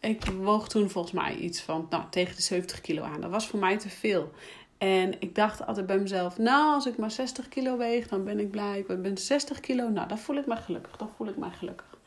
ik 0.05 0.25
woog 0.25 0.67
toen 0.67 0.89
volgens 0.89 1.13
mij 1.13 1.35
iets 1.35 1.61
van 1.61 1.87
nou, 1.89 2.03
tegen 2.09 2.35
de 2.35 2.41
70 2.41 2.81
kilo 2.81 3.03
aan. 3.03 3.21
Dat 3.21 3.31
was 3.31 3.47
voor 3.47 3.59
mij 3.59 3.77
te 3.77 3.89
veel. 3.89 4.31
En 4.77 5.21
ik 5.21 5.35
dacht 5.35 5.65
altijd 5.65 5.85
bij 5.85 5.99
mezelf, 5.99 6.37
nou, 6.37 6.73
als 6.73 6.85
ik 6.85 6.97
maar 6.97 7.11
60 7.11 7.49
kilo 7.49 7.77
weeg, 7.77 8.07
dan 8.07 8.23
ben 8.23 8.39
ik 8.39 8.51
blij. 8.51 8.79
Ik 8.87 9.01
ben 9.01 9.17
60 9.17 9.59
kilo, 9.59 9.89
nou, 9.89 10.07
dan 10.07 10.17
voel 10.17 10.35
ik 10.35 10.45
me 10.45 10.55
gelukkig. 10.55 10.97
Dan 10.97 11.09
voel 11.17 11.27
ik 11.27 11.37
me 11.37 11.49
gelukkig. 11.49 11.97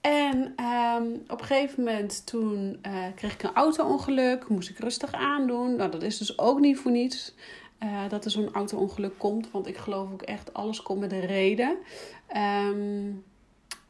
En 0.00 0.52
ehm, 0.56 1.06
op 1.28 1.40
een 1.40 1.46
gegeven 1.46 1.84
moment 1.84 2.26
toen 2.26 2.78
uh, 2.86 3.04
kreeg 3.14 3.32
ik 3.32 3.42
een 3.42 3.54
auto-ongeluk. 3.54 4.48
Moest 4.48 4.70
ik 4.70 4.78
rustig 4.78 5.12
aandoen. 5.12 5.76
Nou, 5.76 5.90
dat 5.90 6.02
is 6.02 6.18
dus 6.18 6.38
ook 6.38 6.60
niet 6.60 6.78
voor 6.78 6.90
niets. 6.90 7.34
Uh, 7.82 8.08
dat 8.08 8.24
er 8.24 8.30
zo'n 8.30 8.52
auto-ongeluk 8.52 9.18
komt. 9.18 9.50
Want 9.50 9.66
ik 9.66 9.76
geloof 9.76 10.12
ook 10.12 10.22
echt, 10.22 10.54
alles 10.54 10.82
komt 10.82 11.00
met 11.00 11.12
een 11.12 11.26
reden. 11.26 11.76
Um, 12.36 13.24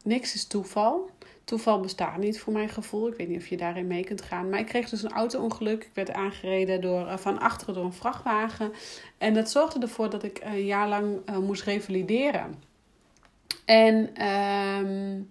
niks 0.02 0.34
is 0.34 0.46
toeval. 0.46 1.10
Toeval 1.50 1.80
bestaat 1.80 2.16
niet 2.16 2.40
voor 2.40 2.52
mijn 2.52 2.68
gevoel. 2.68 3.08
Ik 3.08 3.16
weet 3.16 3.28
niet 3.28 3.38
of 3.38 3.46
je 3.46 3.56
daarin 3.56 3.86
mee 3.86 4.04
kunt 4.04 4.22
gaan. 4.22 4.48
Maar 4.48 4.58
ik 4.58 4.66
kreeg 4.66 4.88
dus 4.88 5.02
een 5.02 5.12
auto-ongeluk. 5.12 5.84
Ik 5.84 5.90
werd 5.94 6.12
aangereden 6.12 6.80
door, 6.80 7.06
uh, 7.06 7.16
van 7.16 7.40
achteren 7.40 7.74
door 7.74 7.84
een 7.84 7.92
vrachtwagen. 7.92 8.72
En 9.18 9.34
dat 9.34 9.50
zorgde 9.50 9.80
ervoor 9.80 10.10
dat 10.10 10.22
ik 10.22 10.40
een 10.44 10.64
jaar 10.64 10.88
lang 10.88 11.28
uh, 11.28 11.38
moest 11.38 11.62
revalideren. 11.62 12.54
En 13.64 14.26
um, 14.26 15.28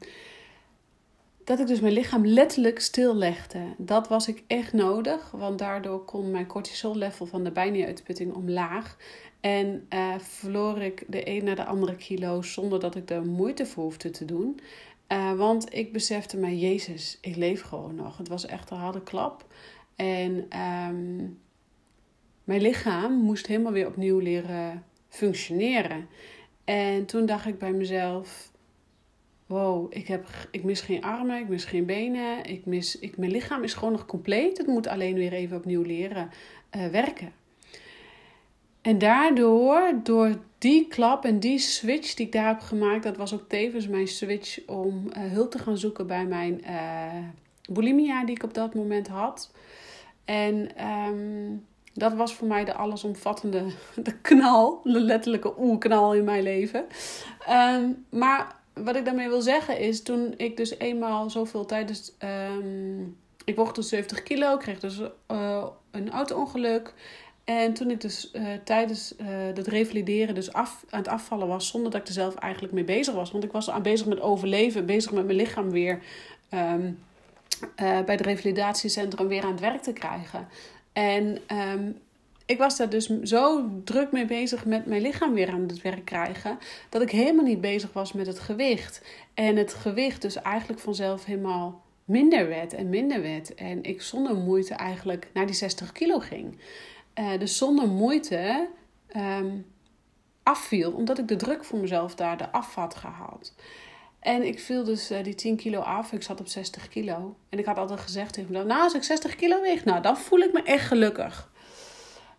dat 1.44 1.60
ik 1.60 1.68
dus 1.68 1.80
mijn 1.80 1.94
lichaam 1.94 2.26
letterlijk 2.26 2.80
stillegde. 2.80 3.60
Dat 3.78 4.08
was 4.08 4.28
ik 4.28 4.44
echt 4.48 4.74
nodig, 4.74 5.32
want 5.32 5.60
daardoor 5.60 6.06
kon 6.06 6.32
mijn 6.32 6.48
cortisol 6.48 6.96
level 6.96 7.26
van 7.26 7.44
de 7.44 7.52
bijnieruitputting 7.52 8.34
omlaag. 8.34 8.98
En 9.40 9.88
uh, 9.94 10.14
verloor 10.18 10.82
ik 10.82 11.04
de 11.08 11.30
een 11.30 11.44
naar 11.44 11.56
de 11.56 11.66
andere 11.66 11.96
kilo 11.96 12.42
zonder 12.42 12.80
dat 12.80 12.96
ik 12.96 13.10
er 13.10 13.26
moeite 13.26 13.66
voor 13.66 13.84
hoefde 13.84 14.10
te 14.10 14.26
doen. 14.26 14.60
Uh, 15.12 15.34
want 15.34 15.74
ik 15.74 15.94
besefte 15.94 16.38
mij, 16.38 16.56
Jezus, 16.56 17.18
ik 17.22 17.36
leef 17.36 17.62
gewoon 17.62 17.96
nog. 17.96 18.18
Het 18.18 18.28
was 18.28 18.46
echt 18.46 18.70
een 18.70 18.78
harde 18.78 19.04
klap. 19.04 19.46
En 19.96 20.60
um, 20.60 21.40
mijn 22.44 22.62
lichaam 22.62 23.14
moest 23.14 23.48
helemaal 23.48 23.72
weer 23.72 23.88
opnieuw 23.88 24.20
leren 24.20 24.84
functioneren. 25.08 26.08
En 26.64 27.06
toen 27.06 27.26
dacht 27.26 27.46
ik 27.46 27.60
bij 27.60 27.72
mezelf: 27.72 28.52
wow, 29.46 29.88
ik, 29.90 30.08
heb, 30.08 30.28
ik 30.52 30.64
mis 30.64 30.82
geen 30.82 31.04
armen, 31.04 31.40
ik 31.40 31.48
mis 31.48 31.66
geen 31.66 31.86
benen. 31.86 32.46
Ik 32.46 32.66
mis, 32.66 33.00
ik, 33.00 33.18
mijn 33.18 33.32
lichaam 33.32 33.64
is 33.64 33.74
gewoon 33.74 33.92
nog 33.92 34.06
compleet. 34.06 34.58
Het 34.58 34.68
moet 34.68 34.88
alleen 34.88 35.16
weer 35.16 35.34
even 35.34 35.58
opnieuw 35.58 35.82
leren 35.82 36.30
uh, 36.76 36.88
werken. 36.88 37.32
En 38.90 38.98
daardoor, 38.98 39.94
door 40.04 40.36
die 40.58 40.88
klap 40.88 41.26
en 41.26 41.40
die 41.40 41.60
switch 41.60 42.14
die 42.14 42.26
ik 42.26 42.32
daar 42.32 42.48
heb 42.48 42.60
gemaakt, 42.60 43.04
dat 43.04 43.18
was 43.18 43.34
ook 43.34 43.50
tevens 43.50 43.88
mijn 43.88 44.08
switch 44.08 44.68
om 44.68 45.04
uh, 45.08 45.32
hulp 45.32 45.52
te 45.52 45.58
gaan 45.58 45.78
zoeken 45.78 46.08
bij 46.08 46.26
mijn 46.26 46.62
uh, 46.70 47.24
bulimia 47.70 48.26
die 48.26 48.36
ik 48.36 48.44
op 48.44 48.54
dat 48.54 48.74
moment 48.74 49.08
had. 49.08 49.52
En 50.26 50.86
um, 50.88 51.66
dat 51.94 52.14
was 52.14 52.34
voor 52.34 52.48
mij 52.48 52.66
de 52.66 52.74
allesomvattende 52.74 53.66
de 54.04 54.20
knal, 54.22 54.82
de 54.84 55.02
letterlijke 55.02 55.54
oerknal 55.60 56.14
in 56.14 56.24
mijn 56.24 56.44
leven. 56.44 56.86
Um, 57.50 58.06
maar 58.10 58.56
wat 58.74 58.96
ik 58.96 59.06
daarmee 59.06 59.30
wil 59.30 59.42
zeggen 59.42 59.80
is, 59.80 60.04
toen 60.04 60.34
ik 60.38 60.58
dus 60.58 60.78
eenmaal 60.78 61.30
zoveel 61.30 61.66
tijdens. 61.66 62.12
Um, 62.56 63.18
ik 63.46 63.56
woog 63.56 63.74
toen 63.74 63.84
70 63.84 64.24
kilo, 64.24 64.58
kreeg 64.58 64.80
dus 64.80 65.00
uh, 65.32 65.66
een 65.92 66.12
auto-ongeluk. 66.12 66.94
En 67.50 67.74
toen 67.74 67.90
ik 67.90 68.02
dus 68.02 68.30
uh, 68.34 68.48
tijdens 68.64 69.14
uh, 69.22 69.28
het 69.54 69.68
revalideren 69.68 70.36
dus 70.36 70.54
af, 70.54 70.84
aan 70.90 71.00
het 71.00 71.08
afvallen 71.08 71.48
was, 71.48 71.68
zonder 71.68 71.92
dat 71.92 72.02
ik 72.02 72.08
er 72.08 72.14
zelf 72.14 72.36
eigenlijk 72.36 72.74
mee 72.74 72.84
bezig 72.84 73.14
was. 73.14 73.32
Want 73.32 73.44
ik 73.44 73.52
was 73.52 73.70
aan 73.70 73.82
bezig 73.82 74.08
met 74.08 74.22
overleven, 74.22 74.86
bezig 74.86 75.12
met 75.12 75.26
mijn 75.26 75.38
lichaam 75.38 75.70
weer 75.70 76.00
um, 76.54 77.00
bij 77.76 78.04
het 78.06 78.22
revalidatiecentrum 78.22 79.28
weer 79.28 79.44
aan 79.44 79.52
het 79.52 79.60
werk 79.60 79.82
te 79.82 79.94
krijgen. 79.94 80.48
En 80.94 81.38
um, 81.74 81.98
ik 82.46 82.58
was 82.58 82.78
daar 82.78 82.90
dus 82.90 83.20
zo 83.24 83.70
druk 83.84 84.12
mee 84.12 84.26
bezig 84.26 84.66
met 84.66 84.86
mijn 84.86 85.02
lichaam 85.02 85.34
weer 85.34 85.50
aan 85.50 85.68
het 85.68 85.82
werk 85.82 86.06
krijgen, 86.06 86.58
dat 86.90 87.02
ik 87.02 87.12
helemaal 87.12 87.46
niet 87.46 87.62
bezig 87.62 87.94
was 87.94 88.14
met 88.14 88.28
het 88.28 88.40
gewicht. 88.40 89.02
En 89.34 89.56
het 89.56 89.74
gewicht 89.74 90.22
dus 90.22 90.36
eigenlijk 90.36 90.80
vanzelf 90.80 91.26
helemaal 91.26 91.82
minder 92.06 92.48
werd 92.48 92.74
en 92.74 92.90
minder 92.90 93.22
werd. 93.22 93.56
En 93.56 93.84
ik 93.84 94.02
zonder 94.02 94.36
moeite 94.36 94.74
eigenlijk 94.74 95.28
naar 95.34 95.46
die 95.46 95.56
60 95.56 95.92
kilo 95.92 96.20
ging. 96.20 96.58
Uh, 97.20 97.40
dus 97.40 97.58
zonder 97.58 97.88
moeite 97.88 98.70
um, 99.16 99.66
afviel, 100.44 100.92
omdat 100.92 101.18
ik 101.18 101.28
de 101.28 101.36
druk 101.36 101.66
voor 101.66 101.80
mezelf 101.80 102.16
daar 102.16 102.42
eraf 102.42 102.76
had 102.76 102.96
gehaald. 102.96 103.54
En 104.20 104.48
ik 104.48 104.60
viel 104.60 104.84
dus 104.84 105.12
uh, 105.12 105.24
die 105.24 105.36
10 105.36 105.56
kilo 105.56 105.80
af. 105.80 106.12
Ik 106.12 106.24
zat 106.24 106.40
op 106.40 106.48
60 106.48 106.88
kilo. 106.88 107.36
En 107.50 107.60
ik 107.60 107.66
had 107.66 107.78
altijd 107.78 108.00
gezegd 108.00 108.34
tegen 108.34 108.52
mezelf: 108.52 108.68
Nou, 108.68 108.82
als 108.82 108.94
ik 108.94 109.04
60 109.04 109.36
kilo 109.36 109.62
weeg, 109.62 109.86
nou, 109.86 110.02
dan 110.02 110.18
voel 110.18 110.40
ik 110.40 110.54
me 110.54 110.64
echt 110.64 110.88
gelukkig. 110.88 111.52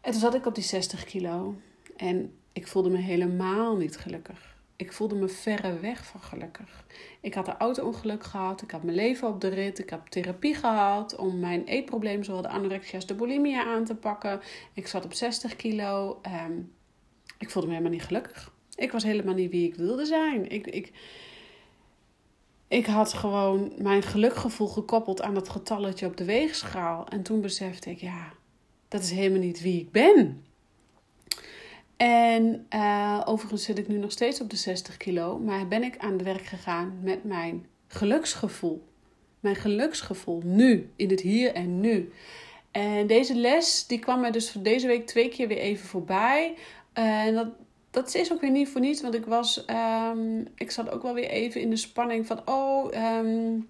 En 0.01 0.11
toen 0.11 0.21
zat 0.21 0.35
ik 0.35 0.47
op 0.47 0.55
die 0.55 0.65
60 0.65 1.05
kilo. 1.05 1.55
En 1.97 2.35
ik 2.53 2.67
voelde 2.67 2.91
me 2.91 2.99
helemaal 2.99 3.77
niet 3.77 3.97
gelukkig. 3.97 4.57
Ik 4.81 4.93
voelde 4.93 5.15
me 5.15 5.29
verre 5.29 5.79
weg 5.79 6.05
van 6.05 6.21
gelukkig. 6.21 6.85
Ik 7.21 7.35
had 7.35 7.49
een 7.49 7.57
auto-ongeluk 7.57 8.25
gehad. 8.25 8.63
Ik 8.63 8.71
had 8.71 8.83
mijn 8.83 8.97
leven 8.97 9.29
op 9.29 9.41
de 9.41 9.49
rit. 9.49 9.79
Ik 9.79 9.91
heb 9.91 10.07
therapie 10.07 10.55
gehad 10.55 11.17
om 11.17 11.39
mijn 11.39 11.65
eetprobleem, 11.65 12.25
zowel 12.25 12.43
de 12.43 12.49
anorexia 12.49 12.95
als 12.95 13.07
de 13.07 13.15
bulimia, 13.15 13.65
aan 13.65 13.85
te 13.85 13.95
pakken. 13.95 14.41
Ik 14.75 14.87
zat 14.87 15.05
op 15.05 15.13
60 15.13 15.57
kilo. 15.57 16.21
Um, 16.47 16.73
ik 17.39 17.51
voelde 17.51 17.69
me 17.69 17.75
helemaal 17.75 17.97
niet 17.97 18.07
gelukkig. 18.07 18.53
Ik 18.75 18.93
was 18.93 19.03
helemaal 19.03 19.35
niet 19.35 19.51
wie 19.51 19.69
ik 19.69 19.75
wilde 19.75 20.05
zijn. 20.05 20.51
Ik, 20.51 20.67
ik, 20.67 20.93
ik 22.69 22.87
had 22.87 23.13
gewoon 23.13 23.73
mijn 23.79 24.03
gelukgevoel 24.03 24.69
gekoppeld 24.69 25.23
aan 25.23 25.35
dat 25.35 25.49
getalletje 25.49 26.07
op 26.07 26.17
de 26.17 26.25
weegschaal. 26.25 27.09
En 27.09 27.23
toen 27.23 27.41
besefte 27.41 27.91
ik, 27.91 27.99
ja, 27.99 28.33
dat 28.89 29.03
is 29.03 29.11
helemaal 29.11 29.41
niet 29.41 29.63
wie 29.63 29.81
ik 29.81 29.91
ben. 29.91 30.45
En 32.01 32.67
uh, 32.75 33.21
overigens 33.25 33.65
zit 33.65 33.79
ik 33.79 33.89
nu 33.89 33.99
nog 33.99 34.13
steeds 34.13 34.41
op 34.41 34.51
de 34.51 34.57
60 34.57 34.97
kilo, 34.97 35.39
maar 35.39 35.69
ben 35.69 35.83
ik 35.83 35.99
aan 35.99 36.13
het 36.13 36.23
werk 36.23 36.45
gegaan 36.45 36.99
met 37.03 37.25
mijn 37.25 37.67
geluksgevoel. 37.87 38.85
Mijn 39.41 39.57
geluksgevoel 39.57 40.43
nu, 40.45 40.91
in 40.97 41.11
het 41.11 41.21
hier 41.21 41.55
en 41.55 41.81
nu. 41.81 42.13
En 42.71 43.07
deze 43.07 43.35
les, 43.35 43.87
die 43.87 43.99
kwam 43.99 44.21
mij 44.21 44.31
dus 44.31 44.53
deze 44.53 44.87
week 44.87 45.07
twee 45.07 45.29
keer 45.29 45.49
weer 45.49 45.59
even 45.59 45.87
voorbij. 45.87 46.55
Uh, 46.99 47.25
en 47.25 47.35
dat, 47.35 47.49
dat 47.91 48.15
is 48.15 48.33
ook 48.33 48.41
weer 48.41 48.51
niet 48.51 48.69
voor 48.69 48.81
niets, 48.81 49.03
want 49.03 49.15
ik 49.15 49.27
was, 49.27 49.65
um, 50.11 50.47
ik 50.55 50.71
zat 50.71 50.91
ook 50.91 51.03
wel 51.03 51.15
weer 51.15 51.29
even 51.29 51.61
in 51.61 51.71
de 51.71 51.77
spanning 51.77 52.27
van, 52.27 52.41
oh, 52.45 53.19
um, 53.19 53.69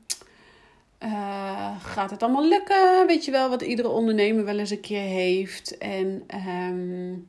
uh, 1.03 1.85
gaat 1.85 2.11
het 2.11 2.23
allemaal 2.23 2.49
lukken? 2.49 3.07
Weet 3.07 3.25
je 3.25 3.31
wel, 3.31 3.49
wat 3.49 3.63
iedere 3.63 3.89
ondernemer 3.89 4.45
wel 4.45 4.59
eens 4.59 4.71
een 4.71 4.81
keer 4.81 5.03
heeft. 5.03 5.79
En 5.79 6.25
um, 6.49 7.29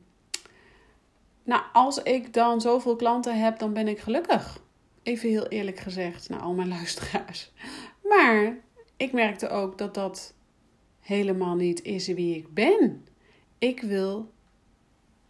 nou, 1.44 1.62
als 1.72 2.02
ik 2.02 2.32
dan 2.32 2.60
zoveel 2.60 2.96
klanten 2.96 3.40
heb, 3.40 3.58
dan 3.58 3.72
ben 3.72 3.88
ik 3.88 3.98
gelukkig. 3.98 4.62
Even 5.02 5.28
heel 5.28 5.46
eerlijk 5.46 5.78
gezegd 5.78 6.28
naar 6.28 6.40
al 6.40 6.52
mijn 6.52 6.68
luisteraars. 6.78 7.52
Maar 8.02 8.56
ik 8.96 9.12
merkte 9.12 9.48
ook 9.48 9.78
dat 9.78 9.94
dat 9.94 10.34
helemaal 11.00 11.54
niet 11.54 11.82
is 11.82 12.06
wie 12.06 12.36
ik 12.36 12.54
ben. 12.54 13.06
Ik 13.58 13.80
wil 13.80 14.30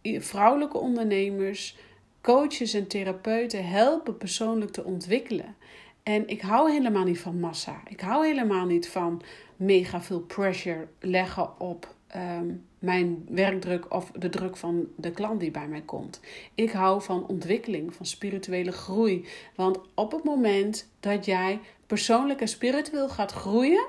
vrouwelijke 0.03 0.77
ondernemers, 0.77 1.77
coaches 2.21 2.73
en 2.73 2.87
therapeuten 2.87 3.67
helpen 3.67 4.17
persoonlijk 4.17 4.71
te 4.71 4.83
ontwikkelen. 4.83 5.55
En 6.03 6.27
ik 6.27 6.41
hou 6.41 6.71
helemaal 6.71 7.03
niet 7.03 7.19
van 7.19 7.39
massa. 7.39 7.81
Ik 7.87 7.99
hou 7.99 8.25
helemaal 8.25 8.65
niet 8.65 8.89
van 8.89 9.21
mega 9.55 10.01
veel 10.01 10.21
pressure 10.21 10.87
leggen 10.99 11.59
op 11.59 11.95
um, 12.15 12.65
mijn 12.83 13.25
werkdruk 13.29 13.93
of 13.93 14.11
de 14.11 14.29
druk 14.29 14.57
van 14.57 14.87
de 14.95 15.11
klant 15.11 15.39
die 15.39 15.51
bij 15.51 15.67
mij 15.67 15.81
komt. 15.81 16.19
Ik 16.55 16.71
hou 16.71 17.01
van 17.01 17.27
ontwikkeling, 17.27 17.93
van 17.95 18.05
spirituele 18.05 18.71
groei. 18.71 19.27
Want 19.55 19.79
op 19.93 20.11
het 20.11 20.23
moment 20.23 20.89
dat 20.99 21.25
jij 21.25 21.59
persoonlijk 21.87 22.41
en 22.41 22.47
spiritueel 22.47 23.09
gaat 23.09 23.31
groeien, 23.31 23.85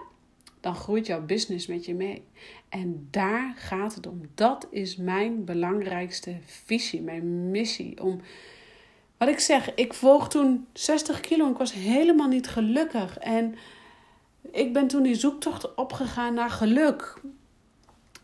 dan 0.61 0.75
groeit 0.75 1.07
jouw 1.07 1.25
business 1.25 1.67
met 1.67 1.85
je 1.85 1.95
mee. 1.95 2.23
En 2.69 3.09
daar 3.11 3.55
gaat 3.57 3.95
het 3.95 4.07
om. 4.07 4.21
Dat 4.35 4.67
is 4.71 4.97
mijn 4.97 5.45
belangrijkste 5.45 6.37
visie, 6.45 7.03
mijn 7.03 7.51
missie. 7.51 8.03
Om 8.03 8.21
wat 9.17 9.29
ik 9.29 9.39
zeg, 9.39 9.75
ik 9.75 9.93
woog 9.93 10.29
toen 10.29 10.67
60 10.73 11.21
kilo 11.21 11.45
en 11.45 11.51
ik 11.51 11.59
was 11.59 11.73
helemaal 11.73 12.29
niet 12.29 12.49
gelukkig. 12.49 13.19
En 13.19 13.55
ik 14.51 14.73
ben 14.73 14.87
toen 14.87 15.03
die 15.03 15.15
zoektocht 15.15 15.75
opgegaan 15.75 16.35
naar 16.35 16.51
geluk. 16.51 17.21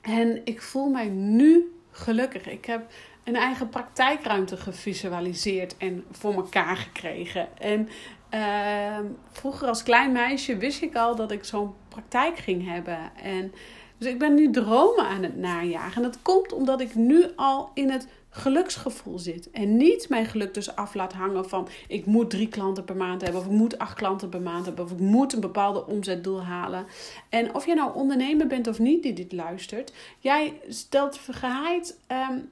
En 0.00 0.40
ik 0.44 0.62
voel 0.62 0.88
mij 0.88 1.08
nu 1.08 1.72
gelukkig. 1.90 2.48
Ik 2.48 2.64
heb 2.64 2.92
een 3.24 3.36
eigen 3.36 3.68
praktijkruimte 3.68 4.56
gevisualiseerd 4.56 5.76
en 5.76 6.04
voor 6.10 6.34
elkaar 6.34 6.76
gekregen. 6.76 7.48
En 7.58 7.88
uh, 8.34 8.98
vroeger 9.30 9.68
als 9.68 9.82
klein 9.82 10.12
meisje 10.12 10.56
wist 10.56 10.82
ik 10.82 10.96
al 10.96 11.16
dat 11.16 11.30
ik 11.30 11.44
zo'n 11.44 11.74
praktijk 11.88 12.38
ging 12.38 12.72
hebben. 12.72 13.10
En 13.22 13.52
dus 13.98 14.08
ik 14.08 14.18
ben 14.18 14.34
nu 14.34 14.50
dromen 14.50 15.06
aan 15.06 15.22
het 15.22 15.36
najagen. 15.36 15.96
En 15.96 16.02
dat 16.02 16.22
komt 16.22 16.52
omdat 16.52 16.80
ik 16.80 16.94
nu 16.94 17.24
al 17.36 17.70
in 17.74 17.90
het 17.90 18.08
geluksgevoel 18.30 19.18
zit. 19.18 19.50
En 19.50 19.76
niet 19.76 20.08
mijn 20.08 20.26
geluk 20.26 20.54
dus 20.54 20.76
af 20.76 20.94
laat 20.94 21.12
hangen 21.12 21.48
van 21.48 21.68
ik 21.88 22.06
moet 22.06 22.30
drie 22.30 22.48
klanten 22.48 22.84
per 22.84 22.96
maand 22.96 23.22
hebben. 23.22 23.40
Of 23.40 23.46
ik 23.46 23.52
moet 23.52 23.78
acht 23.78 23.94
klanten 23.94 24.28
per 24.28 24.40
maand 24.40 24.66
hebben. 24.66 24.84
Of 24.84 24.90
ik 24.90 24.98
moet 24.98 25.32
een 25.32 25.40
bepaalde 25.40 25.86
omzetdoel 25.86 26.42
halen. 26.42 26.86
En 27.28 27.54
of 27.54 27.66
je 27.66 27.74
nou 27.74 27.94
ondernemer 27.94 28.46
bent 28.46 28.66
of 28.66 28.78
niet 28.78 29.02
die 29.02 29.12
dit 29.12 29.32
luistert. 29.32 29.92
Jij 30.18 30.60
stelt 30.68 31.18
vergehaaid 31.18 31.98
um, 32.30 32.48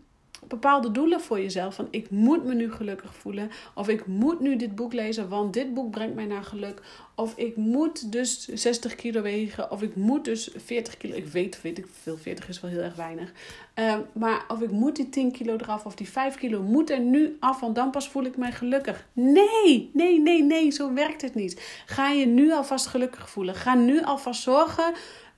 bepaalde 0.46 0.90
doelen 0.90 1.20
voor 1.20 1.40
jezelf. 1.40 1.74
Van 1.74 1.88
ik 1.90 2.10
moet 2.10 2.44
me 2.44 2.54
nu 2.54 2.72
gelukkig 2.72 3.14
voelen. 3.14 3.50
Of 3.74 3.88
ik 3.88 4.06
moet 4.06 4.40
nu 4.40 4.56
dit 4.56 4.74
boek 4.74 4.92
lezen, 4.92 5.28
want 5.28 5.54
dit 5.54 5.74
boek 5.74 5.90
brengt 5.90 6.14
mij 6.14 6.24
naar 6.24 6.44
geluk. 6.44 6.82
Of 7.14 7.36
ik 7.36 7.56
moet 7.56 8.12
dus 8.12 8.46
60 8.46 8.94
kilo 8.94 9.22
wegen. 9.22 9.70
Of 9.70 9.82
ik 9.82 9.96
moet 9.96 10.24
dus 10.24 10.50
40 10.56 10.96
kilo. 10.96 11.14
Ik 11.14 11.26
weet, 11.26 11.62
weet 11.62 11.78
ik 11.78 11.86
veel, 12.02 12.16
40 12.16 12.48
is 12.48 12.60
wel 12.60 12.70
heel 12.70 12.80
erg 12.80 12.94
weinig. 12.94 13.32
Ehm, 13.74 14.00
maar 14.12 14.44
of 14.48 14.60
ik 14.60 14.70
moet 14.70 14.96
die 14.96 15.08
10 15.08 15.32
kilo 15.32 15.56
eraf 15.56 15.84
of 15.84 15.94
die 15.94 16.08
5 16.08 16.36
kilo 16.36 16.62
moet 16.62 16.90
er 16.90 17.00
nu 17.00 17.36
af, 17.40 17.60
want 17.60 17.74
dan 17.74 17.90
pas 17.90 18.08
voel 18.08 18.24
ik 18.24 18.36
mij 18.36 18.52
gelukkig. 18.52 19.06
Nee, 19.12 19.90
nee, 19.92 20.20
nee, 20.20 20.42
nee, 20.42 20.70
zo 20.70 20.92
werkt 20.92 21.22
het 21.22 21.34
niet. 21.34 21.82
Ga 21.86 22.10
je 22.10 22.26
nu 22.26 22.52
alvast 22.52 22.86
gelukkig 22.86 23.30
voelen. 23.30 23.54
Ga 23.54 23.74
nu 23.74 24.02
alvast 24.02 24.42
zorgen. 24.42 24.94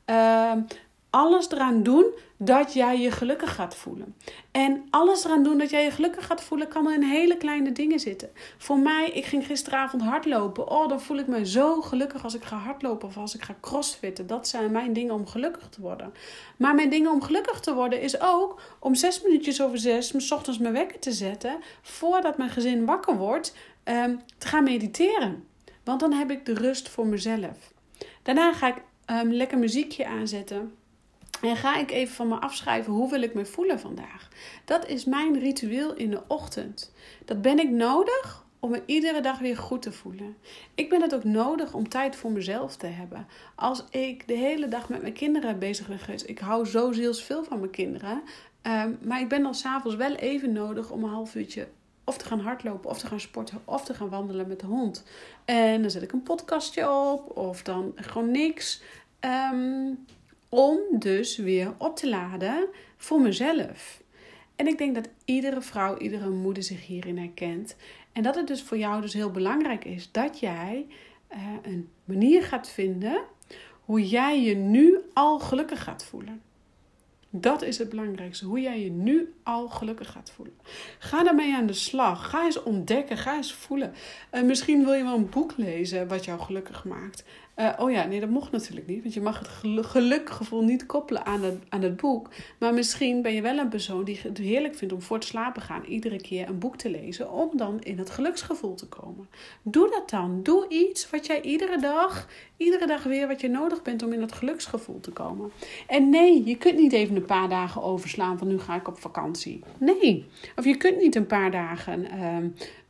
Uh, 0.07 0.52
alles 1.11 1.50
eraan 1.50 1.83
doen 1.83 2.07
dat 2.37 2.73
jij 2.73 3.00
je 3.00 3.11
gelukkig 3.11 3.55
gaat 3.55 3.75
voelen. 3.75 4.14
En 4.50 4.85
alles 4.90 5.25
eraan 5.25 5.43
doen 5.43 5.59
dat 5.59 5.71
jij 5.71 5.85
je 5.85 5.90
gelukkig 5.90 6.26
gaat 6.26 6.43
voelen, 6.43 6.69
kan 6.69 6.93
in 6.93 7.02
hele 7.02 7.37
kleine 7.37 7.73
dingen 7.73 8.00
zitten. 8.00 8.31
Voor 8.59 8.79
mij, 8.79 9.11
ik 9.11 9.25
ging 9.25 9.47
gisteravond 9.47 10.02
hardlopen. 10.02 10.69
Oh, 10.69 10.88
dan 10.88 11.00
voel 11.00 11.19
ik 11.19 11.26
me 11.26 11.47
zo 11.47 11.81
gelukkig 11.81 12.25
als 12.25 12.35
ik 12.35 12.45
ga 12.45 12.57
hardlopen 12.57 13.09
of 13.09 13.17
als 13.17 13.35
ik 13.35 13.43
ga 13.43 13.55
crossfitten. 13.61 14.26
Dat 14.26 14.49
zijn 14.49 14.71
mijn 14.71 14.93
dingen 14.93 15.14
om 15.14 15.26
gelukkig 15.26 15.69
te 15.69 15.81
worden. 15.81 16.14
Maar 16.57 16.75
mijn 16.75 16.90
dingen 16.90 17.11
om 17.11 17.23
gelukkig 17.23 17.61
te 17.61 17.75
worden 17.75 18.00
is 18.00 18.21
ook 18.21 18.61
om 18.79 18.95
zes 18.95 19.23
minuutjes 19.23 19.62
over 19.62 19.79
zes, 19.79 20.14
s 20.17 20.33
ochtends 20.33 20.59
mijn 20.59 20.75
wekker 20.75 20.99
te 20.99 21.12
zetten, 21.12 21.59
voordat 21.83 22.38
mijn 22.38 22.50
gezin 22.50 22.85
wakker 22.85 23.17
wordt, 23.17 23.55
um, 23.85 24.21
te 24.38 24.47
gaan 24.47 24.64
mediteren. 24.64 25.45
Want 25.85 26.00
dan 26.00 26.12
heb 26.12 26.31
ik 26.31 26.47
de 26.47 26.55
rust 26.55 26.88
voor 26.88 27.07
mezelf. 27.07 27.73
Daarna 28.23 28.52
ga 28.52 28.69
ik 28.69 28.83
um, 29.07 29.33
lekker 29.33 29.59
muziekje 29.59 30.07
aanzetten. 30.07 30.75
En 31.40 31.56
ga 31.56 31.76
ik 31.76 31.90
even 31.90 32.14
van 32.14 32.28
me 32.28 32.35
afschrijven 32.35 32.92
hoe 32.92 33.11
wil 33.11 33.23
ik 33.23 33.35
me 33.35 33.47
voelen 33.47 33.80
vandaag. 33.80 34.28
Dat 34.64 34.87
is 34.87 35.04
mijn 35.04 35.38
ritueel 35.38 35.94
in 35.94 36.11
de 36.11 36.23
ochtend. 36.26 36.92
Dat 37.25 37.42
ben 37.42 37.59
ik 37.59 37.70
nodig 37.70 38.44
om 38.61 38.70
me 38.70 38.82
iedere 38.87 39.20
dag 39.20 39.38
weer 39.38 39.56
goed 39.56 39.82
te 39.82 39.92
voelen. 39.92 40.37
Ik 40.75 40.88
ben 40.88 41.02
het 41.02 41.14
ook 41.14 41.25
nodig 41.25 41.75
om 41.75 41.88
tijd 41.88 42.16
voor 42.16 42.30
mezelf 42.30 42.76
te 42.76 42.87
hebben. 42.87 43.26
Als 43.54 43.85
ik 43.90 44.28
de 44.28 44.35
hele 44.35 44.68
dag 44.68 44.88
met 44.88 45.00
mijn 45.00 45.12
kinderen 45.12 45.59
bezig 45.59 45.88
ben 45.88 45.99
geweest, 45.99 46.28
ik 46.28 46.38
hou 46.38 46.66
zo 46.66 46.92
zielsveel 46.92 47.44
van 47.44 47.59
mijn 47.59 47.70
kinderen. 47.70 48.23
Um, 48.62 48.99
maar 49.02 49.20
ik 49.20 49.28
ben 49.28 49.42
dan 49.42 49.54
s'avonds 49.54 49.97
wel 49.97 50.14
even 50.14 50.52
nodig 50.52 50.90
om 50.90 51.04
een 51.04 51.11
half 51.11 51.35
uurtje 51.35 51.68
of 52.04 52.18
te 52.18 52.25
gaan 52.25 52.40
hardlopen, 52.40 52.90
of 52.90 52.99
te 52.99 53.06
gaan 53.06 53.20
sporten, 53.20 53.62
of 53.64 53.85
te 53.85 53.94
gaan 53.94 54.09
wandelen 54.09 54.49
met 54.49 54.61
de 54.61 54.66
hond. 54.66 55.04
En 55.44 55.80
dan 55.80 55.90
zet 55.90 56.02
ik 56.02 56.12
een 56.12 56.23
podcastje 56.23 56.90
op, 56.90 57.37
of 57.37 57.62
dan 57.62 57.92
gewoon 57.97 58.30
niks. 58.30 58.82
Um, 59.20 60.06
om 60.50 60.78
dus 60.90 61.37
weer 61.37 61.75
op 61.78 61.97
te 61.97 62.09
laden 62.09 62.69
voor 62.97 63.21
mezelf. 63.21 64.02
En 64.57 64.66
ik 64.66 64.78
denk 64.78 64.95
dat 64.95 65.09
iedere 65.25 65.61
vrouw, 65.61 65.99
iedere 65.99 66.30
moeder 66.30 66.62
zich 66.62 66.87
hierin 66.87 67.19
herkent. 67.19 67.76
En 68.12 68.23
dat 68.23 68.35
het 68.35 68.47
dus 68.47 68.62
voor 68.62 68.78
jou 68.78 69.00
dus 69.00 69.12
heel 69.12 69.30
belangrijk 69.30 69.85
is 69.85 70.12
dat 70.12 70.38
jij 70.38 70.87
uh, 71.33 71.38
een 71.62 71.88
manier 72.04 72.42
gaat 72.42 72.69
vinden 72.69 73.23
hoe 73.85 74.09
jij 74.09 74.42
je 74.42 74.54
nu 74.54 74.99
al 75.12 75.38
gelukkig 75.38 75.83
gaat 75.83 76.04
voelen. 76.04 76.42
Dat 77.30 77.62
is 77.62 77.78
het 77.78 77.88
belangrijkste. 77.88 78.47
Hoe 78.47 78.61
jij 78.61 78.80
je 78.80 78.90
nu 78.90 79.35
al 79.42 79.69
gelukkig 79.69 80.11
gaat 80.11 80.30
voelen. 80.30 80.54
Ga 80.99 81.23
daarmee 81.23 81.54
aan 81.54 81.66
de 81.66 81.73
slag. 81.73 82.30
Ga 82.30 82.45
eens 82.45 82.62
ontdekken. 82.62 83.16
Ga 83.16 83.37
eens 83.37 83.52
voelen. 83.52 83.95
Uh, 84.33 84.42
misschien 84.42 84.85
wil 84.85 84.92
je 84.92 85.02
wel 85.02 85.16
een 85.16 85.28
boek 85.28 85.52
lezen 85.57 86.09
wat 86.09 86.25
jou 86.25 86.40
gelukkig 86.40 86.85
maakt. 86.85 87.25
Uh, 87.61 87.73
oh 87.79 87.90
ja, 87.90 88.05
nee, 88.05 88.21
dat 88.21 88.29
mocht 88.29 88.52
natuurlijk 88.52 88.87
niet. 88.87 89.02
Want 89.02 89.14
je 89.14 89.21
mag 89.21 89.38
het 89.38 89.49
gelukgevoel 89.87 90.62
niet 90.62 90.87
koppelen 90.87 91.26
aan 91.26 91.43
het, 91.43 91.59
aan 91.69 91.83
het 91.83 91.97
boek. 91.97 92.29
Maar 92.59 92.75
misschien 92.75 93.23
ben 93.23 93.35
je 93.35 93.43
wel 93.43 93.59
een 93.59 93.69
persoon 93.69 94.05
die 94.05 94.21
het 94.23 94.38
heerlijk 94.38 94.75
vindt 94.75 94.95
om 94.95 95.02
voor 95.02 95.19
te 95.19 95.26
slapen 95.26 95.62
gaan. 95.62 95.85
Iedere 95.85 96.21
keer 96.21 96.49
een 96.49 96.59
boek 96.59 96.76
te 96.76 96.90
lezen. 96.90 97.33
Om 97.33 97.57
dan 97.57 97.81
in 97.81 97.99
het 97.99 98.11
geluksgevoel 98.11 98.75
te 98.75 98.87
komen. 98.88 99.29
Doe 99.62 99.90
dat 99.90 100.11
dan. 100.11 100.43
Doe 100.43 100.69
iets 100.69 101.11
wat 101.11 101.26
jij 101.26 101.43
iedere 101.43 101.81
dag, 101.81 102.29
iedere 102.57 102.87
dag 102.87 103.02
weer 103.02 103.26
wat 103.29 103.40
je 103.40 103.49
nodig 103.49 103.83
bent 103.83 104.02
om 104.02 104.12
in 104.12 104.21
het 104.21 104.33
geluksgevoel 104.33 105.00
te 105.00 105.11
komen. 105.11 105.50
En 105.87 106.09
nee, 106.09 106.45
je 106.45 106.57
kunt 106.57 106.76
niet 106.79 106.93
even 106.93 107.17
een 107.17 107.25
paar 107.25 107.49
dagen 107.49 107.83
overslaan 107.83 108.38
van 108.38 108.49
nu 108.49 108.59
ga 108.59 108.75
ik 108.75 108.88
op 108.88 108.99
vakantie. 108.99 109.62
Nee. 109.79 110.26
Of 110.57 110.64
je 110.64 110.76
kunt 110.76 110.99
niet 110.99 111.14
een 111.14 111.26
paar 111.26 111.50
dagen 111.50 112.07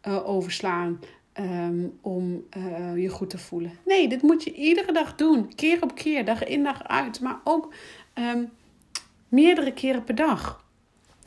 uh, 0.07 0.29
overslaan 0.29 1.01
um, 1.39 1.99
om 2.01 2.47
uh, 2.57 3.03
je 3.03 3.09
goed 3.09 3.31
te 3.31 3.39
voelen. 3.39 3.79
Nee, 3.85 4.09
dit 4.09 4.23
moet 4.23 4.45
je 4.45 4.53
iedere 4.53 4.93
dag 4.93 5.15
doen. 5.15 5.55
Keer 5.55 5.83
op 5.83 5.95
keer, 5.95 6.25
dag 6.25 6.45
in 6.45 6.63
dag 6.63 6.89
uit. 6.89 7.21
Maar 7.21 7.41
ook 7.45 7.73
um, 8.15 8.51
meerdere 9.29 9.73
keren 9.73 10.05
per 10.05 10.15
dag. 10.15 10.65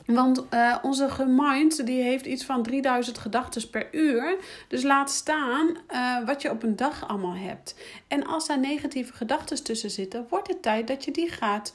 Want 0.06 0.44
uh, 0.50 0.76
onze 0.82 1.24
mind 1.28 1.86
die 1.86 2.02
heeft 2.02 2.26
iets 2.26 2.44
van 2.44 2.62
3000 2.62 3.18
gedachten 3.18 3.70
per 3.70 3.88
uur. 3.94 4.36
Dus 4.68 4.82
laat 4.82 5.10
staan 5.10 5.76
uh, 5.90 6.26
wat 6.26 6.42
je 6.42 6.50
op 6.50 6.62
een 6.62 6.76
dag 6.76 7.08
allemaal 7.08 7.34
hebt. 7.34 7.74
En 8.08 8.26
als 8.26 8.46
daar 8.46 8.58
negatieve 8.58 9.12
gedachten 9.12 9.64
tussen 9.64 9.90
zitten, 9.90 10.26
wordt 10.28 10.48
het 10.48 10.62
tijd 10.62 10.86
dat 10.86 11.04
je 11.04 11.10
die 11.10 11.28
gaat 11.28 11.74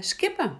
skippen. 0.00 0.58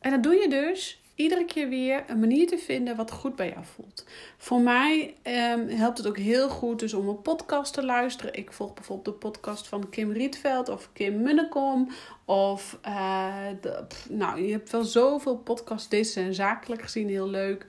En 0.00 0.10
dat 0.10 0.22
doe 0.22 0.34
je 0.34 0.48
dus 0.48 1.00
iedere 1.16 1.44
keer 1.44 1.68
weer 1.68 2.04
een 2.06 2.20
manier 2.20 2.46
te 2.46 2.58
vinden 2.58 2.96
wat 2.96 3.10
goed 3.10 3.36
bij 3.36 3.48
jou 3.48 3.64
voelt. 3.64 4.04
Voor 4.36 4.60
mij 4.60 5.14
um, 5.22 5.68
helpt 5.68 5.98
het 5.98 6.06
ook 6.06 6.18
heel 6.18 6.48
goed 6.48 6.78
dus 6.78 6.94
om 6.94 7.08
een 7.08 7.22
podcast 7.22 7.72
te 7.72 7.84
luisteren. 7.84 8.34
Ik 8.34 8.52
volg 8.52 8.74
bijvoorbeeld 8.74 9.14
de 9.14 9.28
podcast 9.28 9.68
van 9.68 9.88
Kim 9.88 10.12
Rietveld 10.12 10.68
of 10.68 10.88
Kim 10.92 11.22
Munnekom. 11.22 11.90
Of, 12.28 12.78
de, 13.60 13.86
nou, 14.08 14.42
je 14.42 14.52
hebt 14.52 14.70
wel 14.70 14.84
zoveel 14.84 15.36
podcasts. 15.36 15.88
Deze 15.88 16.10
zijn 16.12 16.34
zakelijk 16.34 16.82
gezien 16.82 17.08
heel 17.08 17.28
leuk. 17.28 17.66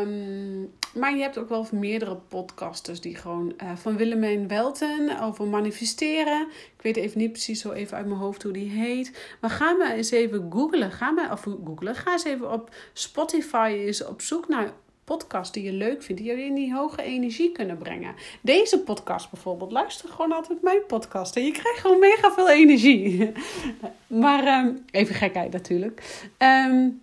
Um, 0.00 0.72
maar 0.94 1.16
je 1.16 1.22
hebt 1.22 1.38
ook 1.38 1.48
wel 1.48 1.66
meerdere 1.72 2.16
podcasters 2.16 3.00
die 3.00 3.16
gewoon 3.16 3.54
uh, 3.62 3.76
van 3.76 3.96
Willemijn 3.96 4.48
Welten 4.48 5.20
over 5.20 5.46
manifesteren. 5.46 6.48
Ik 6.76 6.82
weet 6.82 6.96
even 6.96 7.18
niet 7.18 7.32
precies 7.32 7.60
zo 7.60 7.72
even 7.72 7.96
uit 7.96 8.06
mijn 8.06 8.18
hoofd 8.18 8.42
hoe 8.42 8.52
die 8.52 8.70
heet. 8.70 9.36
Maar 9.40 9.50
ga 9.50 9.72
maar 9.72 9.92
eens 9.92 10.10
even 10.10 10.46
googlen. 10.50 10.90
Ga 10.90 11.10
maar, 11.10 11.32
of 11.32 11.46
googlen. 11.64 11.94
Ga 11.94 12.12
eens 12.12 12.24
even 12.24 12.52
op 12.52 12.74
Spotify 12.92 13.74
eens 13.76 14.04
op 14.04 14.20
zoek 14.20 14.48
naar 14.48 14.72
podcasts 15.04 15.52
die 15.52 15.62
je 15.62 15.72
leuk 15.72 16.02
vindt, 16.02 16.22
die 16.22 16.30
je 16.30 16.44
in 16.44 16.54
die 16.54 16.74
hoge 16.74 17.02
energie 17.02 17.52
kunnen 17.52 17.78
brengen. 17.78 18.14
Deze 18.40 18.80
podcast 18.80 19.30
bijvoorbeeld, 19.30 19.72
luister 19.72 20.08
gewoon 20.08 20.32
altijd 20.32 20.62
mijn 20.62 20.86
podcast 20.86 21.36
en 21.36 21.44
je 21.44 21.52
krijgt 21.52 21.80
gewoon 21.80 21.98
mega 21.98 22.32
veel 22.32 22.50
energie. 22.50 23.32
maar 24.06 24.64
um, 24.64 24.84
even 24.90 25.14
gekheid 25.14 25.52
natuurlijk. 25.52 26.24
Um, 26.38 27.00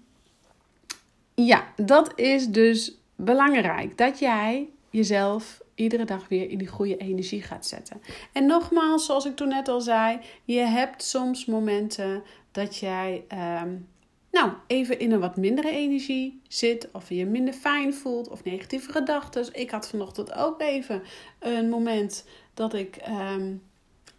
ja, 1.34 1.74
dat 1.76 2.12
is 2.16 2.48
dus 2.48 2.98
belangrijk. 3.16 3.98
Dat 3.98 4.20
jij 4.20 4.70
jezelf 4.90 5.62
iedere 5.76 6.06
dag 6.06 6.28
weer 6.28 6.50
in 6.50 6.58
die 6.58 6.68
goede 6.68 6.98
energie 6.98 7.42
gaat 7.42 7.66
zetten. 7.66 8.02
En 8.32 8.46
nogmaals, 8.46 9.06
zoals 9.06 9.26
ik 9.26 9.36
toen 9.36 9.48
net 9.48 9.68
al 9.68 9.82
zei, 9.82 10.20
je 10.44 10.60
hebt 10.60 11.04
soms 11.04 11.46
momenten 11.46 12.24
dat 12.52 12.78
jij 12.78 13.24
um, 13.64 13.88
nou, 14.32 14.52
even 14.68 15.00
in 15.00 15.12
een 15.12 15.20
wat 15.20 15.38
mindere 15.38 15.70
energie 15.70 16.42
zit, 16.48 16.90
of 16.92 17.10
je 17.10 17.26
minder 17.26 17.54
fijn 17.54 17.94
voelt, 17.94 18.30
of 18.30 18.44
negatieve 18.44 18.92
gedachten. 18.92 19.48
Ik 19.52 19.70
had 19.72 19.90
vanochtend 19.90 20.34
ook 20.34 20.62
even 20.62 21.02
een 21.40 21.70
moment 21.70 22.26
dat 22.54 22.74
ik 22.74 22.98
um, 23.08 23.62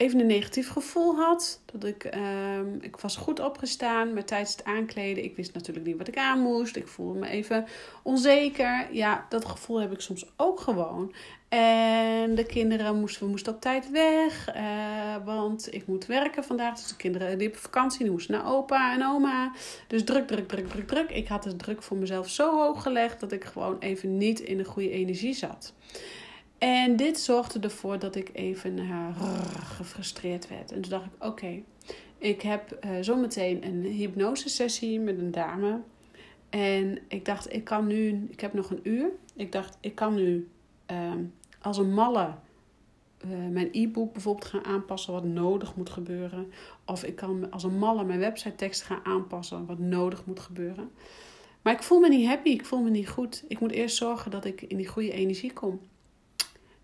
even 0.01 0.21
een 0.21 0.27
negatief 0.27 0.71
gevoel 0.71 1.17
had. 1.17 1.61
Dat 1.73 1.85
ik, 1.85 2.15
um, 2.15 2.79
ik 2.81 2.97
was 2.97 3.17
goed 3.17 3.41
opgestaan, 3.41 4.13
maar 4.13 4.25
tijdens 4.25 4.53
het 4.53 4.65
aankleden, 4.65 5.25
ik 5.25 5.37
wist 5.37 5.55
natuurlijk 5.55 5.87
niet 5.87 5.97
wat 5.97 6.09
ik 6.09 6.17
aan 6.17 6.41
moest. 6.41 6.77
Ik 6.77 6.89
voelde 6.89 7.19
me 7.19 7.29
even 7.29 7.67
onzeker. 8.03 8.89
Ja, 8.93 9.27
dat 9.29 9.45
gevoel 9.45 9.81
heb 9.81 9.93
ik 9.93 10.01
soms 10.01 10.27
ook 10.37 10.61
gewoon. 10.61 11.15
En 11.49 12.35
de 12.35 12.45
kinderen 12.47 13.01
moesten, 13.01 13.25
we 13.25 13.31
moesten 13.31 13.55
op 13.55 13.61
tijd 13.61 13.91
weg, 13.91 14.55
uh, 14.57 15.25
want 15.25 15.75
ik 15.75 15.87
moet 15.87 16.07
werken 16.07 16.45
vandaag. 16.45 16.75
Dus 16.75 16.89
de 16.89 16.97
kinderen 16.97 17.39
die 17.39 17.49
op 17.49 17.57
vakantie, 17.57 18.03
die 18.03 18.11
moesten 18.11 18.35
naar 18.35 18.53
opa 18.53 18.95
en 18.95 19.07
oma. 19.07 19.53
Dus 19.87 20.05
druk, 20.05 20.27
druk, 20.27 20.49
druk, 20.49 20.69
druk, 20.69 20.87
druk. 20.87 21.11
Ik 21.11 21.29
had 21.29 21.43
de 21.43 21.57
druk 21.57 21.83
voor 21.83 21.97
mezelf 21.97 22.29
zo 22.29 22.59
hoog 22.59 22.83
gelegd 22.83 23.21
dat 23.21 23.33
ik 23.33 23.45
gewoon 23.45 23.77
even 23.79 24.17
niet 24.17 24.41
in 24.41 24.57
de 24.57 24.65
goede 24.65 24.91
energie 24.91 25.35
zat. 25.35 25.73
En 26.61 26.97
dit 26.97 27.19
zorgde 27.19 27.61
ervoor 27.61 27.99
dat 27.99 28.15
ik 28.15 28.31
even 28.33 28.79
gefrustreerd 29.65 30.49
werd. 30.49 30.73
En 30.73 30.81
toen 30.81 30.91
dacht 30.91 31.05
ik, 31.05 31.25
oké, 31.25 31.63
ik 32.19 32.43
heb 32.43 32.79
uh, 32.85 32.91
zometeen 33.01 33.67
een 33.67 33.83
hypnosesessie 33.83 35.01
met 35.01 35.19
een 35.19 35.31
dame. 35.31 35.81
En 36.51 36.99
ik 37.09 37.25
dacht, 37.25 37.53
ik 37.53 37.65
kan 37.65 37.87
nu, 37.87 38.27
ik 38.31 38.41
heb 38.41 38.53
nog 38.53 38.71
een 38.71 38.81
uur. 38.83 39.09
Ik 39.37 39.53
dacht, 39.53 39.79
ik 39.81 39.95
kan 39.95 40.15
nu 40.15 40.49
uh, 40.91 41.13
als 41.61 41.79
een 41.79 41.95
malle 41.95 42.35
uh, 43.25 43.31
mijn 43.51 43.69
e-book 43.73 44.13
bijvoorbeeld 44.13 44.45
gaan 44.45 44.65
aanpassen 44.65 45.13
wat 45.13 45.25
nodig 45.25 45.77
moet 45.77 45.91
gebeuren. 45.91 46.53
Of 46.85 47.05
ik 47.05 47.17
kan 47.17 47.51
als 47.51 47.63
een 47.63 47.79
malle 47.79 48.05
mijn 48.05 48.19
website 48.19 48.55
tekst 48.55 48.83
gaan 48.83 49.05
aanpassen 49.05 49.67
wat 49.67 49.79
nodig 49.79 50.27
moet 50.27 50.41
gebeuren. 50.41 50.91
Maar 51.63 51.73
ik 51.73 51.83
voel 51.83 52.01
me 52.01 52.09
niet 52.09 52.27
happy, 52.27 52.49
ik 52.49 52.65
voel 52.65 52.81
me 52.81 52.91
niet 52.91 53.09
goed. 53.09 53.45
Ik 53.49 53.61
moet 53.61 53.73
eerst 53.73 53.97
zorgen 53.97 54.31
dat 54.31 54.45
ik 54.45 54.63
in 54.63 54.77
die 54.77 54.89
goede 54.89 55.13
energie 55.13 55.53
kom. 55.53 55.81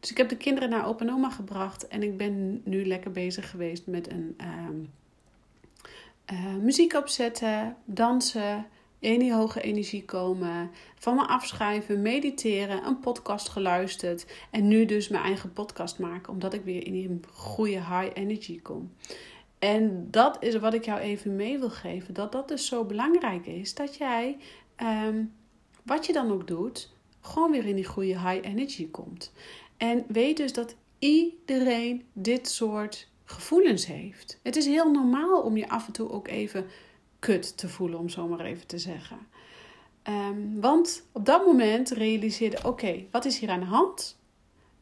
Dus 0.06 0.14
ik 0.14 0.20
heb 0.20 0.30
de 0.30 0.44
kinderen 0.44 0.70
naar 0.70 0.86
opa 0.86 1.04
en 1.04 1.12
oma 1.12 1.30
gebracht. 1.30 1.88
En 1.88 2.02
ik 2.02 2.16
ben 2.16 2.60
nu 2.64 2.86
lekker 2.86 3.10
bezig 3.10 3.50
geweest 3.50 3.86
met 3.86 4.10
een 4.10 4.36
uh, 4.40 6.38
uh, 6.38 6.54
muziek 6.54 6.94
opzetten, 6.94 7.76
dansen. 7.84 8.66
in 8.98 9.18
die 9.18 9.32
hoge 9.32 9.60
energie 9.60 10.04
komen, 10.04 10.70
van 10.94 11.14
me 11.14 11.26
afschrijven, 11.26 12.02
mediteren, 12.02 12.86
een 12.86 13.00
podcast 13.00 13.48
geluisterd 13.48 14.26
en 14.50 14.68
nu 14.68 14.84
dus 14.84 15.08
mijn 15.08 15.24
eigen 15.24 15.52
podcast 15.52 15.98
maken, 15.98 16.32
omdat 16.32 16.54
ik 16.54 16.64
weer 16.64 16.86
in 16.86 16.92
die 16.92 17.20
goede 17.32 17.78
high 17.78 18.10
energy 18.14 18.60
kom. 18.62 18.92
En 19.58 20.10
dat 20.10 20.36
is 20.42 20.56
wat 20.56 20.74
ik 20.74 20.84
jou 20.84 21.00
even 21.00 21.36
mee 21.36 21.58
wil 21.58 21.70
geven, 21.70 22.14
dat 22.14 22.32
dat 22.32 22.48
dus 22.48 22.66
zo 22.66 22.84
belangrijk 22.84 23.46
is, 23.46 23.74
dat 23.74 23.96
jij, 23.96 24.36
ehm, 24.76 25.24
wat 25.82 26.06
je 26.06 26.12
dan 26.12 26.32
ook 26.32 26.46
doet, 26.46 26.94
gewoon 27.20 27.50
weer 27.50 27.66
in 27.66 27.74
die 27.76 27.84
goede 27.84 28.20
high 28.20 28.46
energy 28.46 28.90
komt. 28.90 29.32
En 29.76 30.04
weet 30.08 30.36
dus 30.36 30.52
dat 30.52 30.76
iedereen 30.98 32.04
dit 32.12 32.48
soort 32.48 33.08
gevoelens 33.24 33.86
heeft. 33.86 34.40
Het 34.42 34.56
is 34.56 34.66
heel 34.66 34.90
normaal 34.90 35.40
om 35.40 35.56
je 35.56 35.68
af 35.68 35.86
en 35.86 35.92
toe 35.92 36.10
ook 36.10 36.28
even 36.28 36.66
kut 37.18 37.56
te 37.56 37.68
voelen, 37.68 37.98
om 37.98 38.08
zo 38.08 38.28
maar 38.28 38.40
even 38.40 38.66
te 38.66 38.78
zeggen. 38.78 39.18
Ehm, 40.02 40.60
want 40.60 41.06
op 41.12 41.24
dat 41.26 41.46
moment 41.46 41.90
realiseerde: 41.90 42.58
oké, 42.64 43.04
wat 43.10 43.24
is 43.24 43.38
hier 43.38 43.50
aan 43.50 43.60
de 43.60 43.66
hand? 43.66 44.18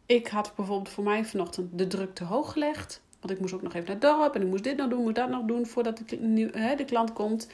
Ik 0.06 0.26
had 0.26 0.52
bijvoorbeeld 0.56 0.88
voor 0.88 1.04
mij 1.04 1.24
vanochtend 1.24 1.78
de 1.78 1.86
druk 1.86 2.14
te 2.14 2.24
hoog 2.24 2.52
gelegd. 2.52 3.02
Want 3.20 3.32
ik 3.32 3.40
moest 3.40 3.54
ook 3.54 3.62
nog 3.62 3.74
even 3.74 3.86
naar 3.86 4.10
het 4.10 4.18
dorp 4.18 4.34
en 4.34 4.42
ik 4.42 4.48
moest 4.48 4.64
dit 4.64 4.76
nog 4.76 4.88
doen, 4.88 5.02
moest 5.02 5.14
dat 5.14 5.30
nog 5.30 5.44
doen 5.44 5.66
voordat 5.66 5.98
de, 6.06 6.74
de 6.76 6.84
klant 6.86 7.12
komt. 7.12 7.48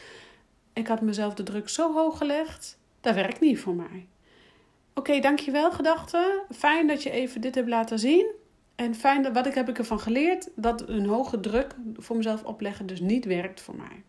Ik 0.72 0.86
had 0.86 1.00
mezelf 1.00 1.34
de 1.34 1.42
druk 1.42 1.68
zo 1.68 1.92
hoog 1.92 2.18
gelegd. 2.18 2.78
Dat 3.00 3.14
werkt 3.14 3.40
niet 3.40 3.58
voor 3.58 3.74
mij. 3.74 4.06
Oké, 4.94 5.20
dankjewel 5.20 5.72
gedachte. 5.72 6.42
Fijn 6.50 6.86
dat 6.86 7.02
je 7.02 7.10
even 7.10 7.40
dit 7.40 7.54
hebt 7.54 7.68
laten 7.68 7.98
zien. 7.98 8.26
En 8.74 8.94
fijn 8.94 9.22
dat 9.22 9.32
wat 9.32 9.46
ik 9.46 9.54
heb 9.54 9.68
ik 9.68 9.78
ervan 9.78 10.00
geleerd 10.00 10.48
dat 10.54 10.88
een 10.88 11.06
hoge 11.06 11.40
druk 11.40 11.74
voor 11.96 12.16
mezelf 12.16 12.44
opleggen 12.44 12.86
dus 12.86 13.00
niet 13.00 13.24
werkt 13.24 13.60
voor 13.60 13.76
mij. 13.76 14.02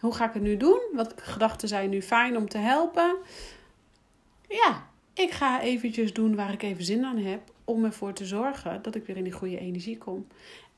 Hoe 0.00 0.14
ga 0.14 0.26
ik 0.26 0.32
het 0.32 0.42
nu 0.42 0.56
doen? 0.56 0.80
Wat 0.92 1.14
gedachten 1.16 1.68
zijn 1.68 1.90
nu 1.90 2.02
fijn 2.02 2.36
om 2.36 2.48
te 2.48 2.58
helpen? 2.58 3.16
Ja, 4.48 4.88
ik 5.14 5.30
ga 5.30 5.60
eventjes 5.60 6.12
doen 6.12 6.34
waar 6.34 6.52
ik 6.52 6.62
even 6.62 6.84
zin 6.84 7.04
aan 7.04 7.18
heb 7.18 7.40
om 7.64 7.84
ervoor 7.84 8.12
te 8.12 8.26
zorgen 8.26 8.82
dat 8.82 8.94
ik 8.94 9.06
weer 9.06 9.16
in 9.16 9.24
die 9.24 9.32
goede 9.32 9.58
energie 9.58 9.98
kom. 9.98 10.26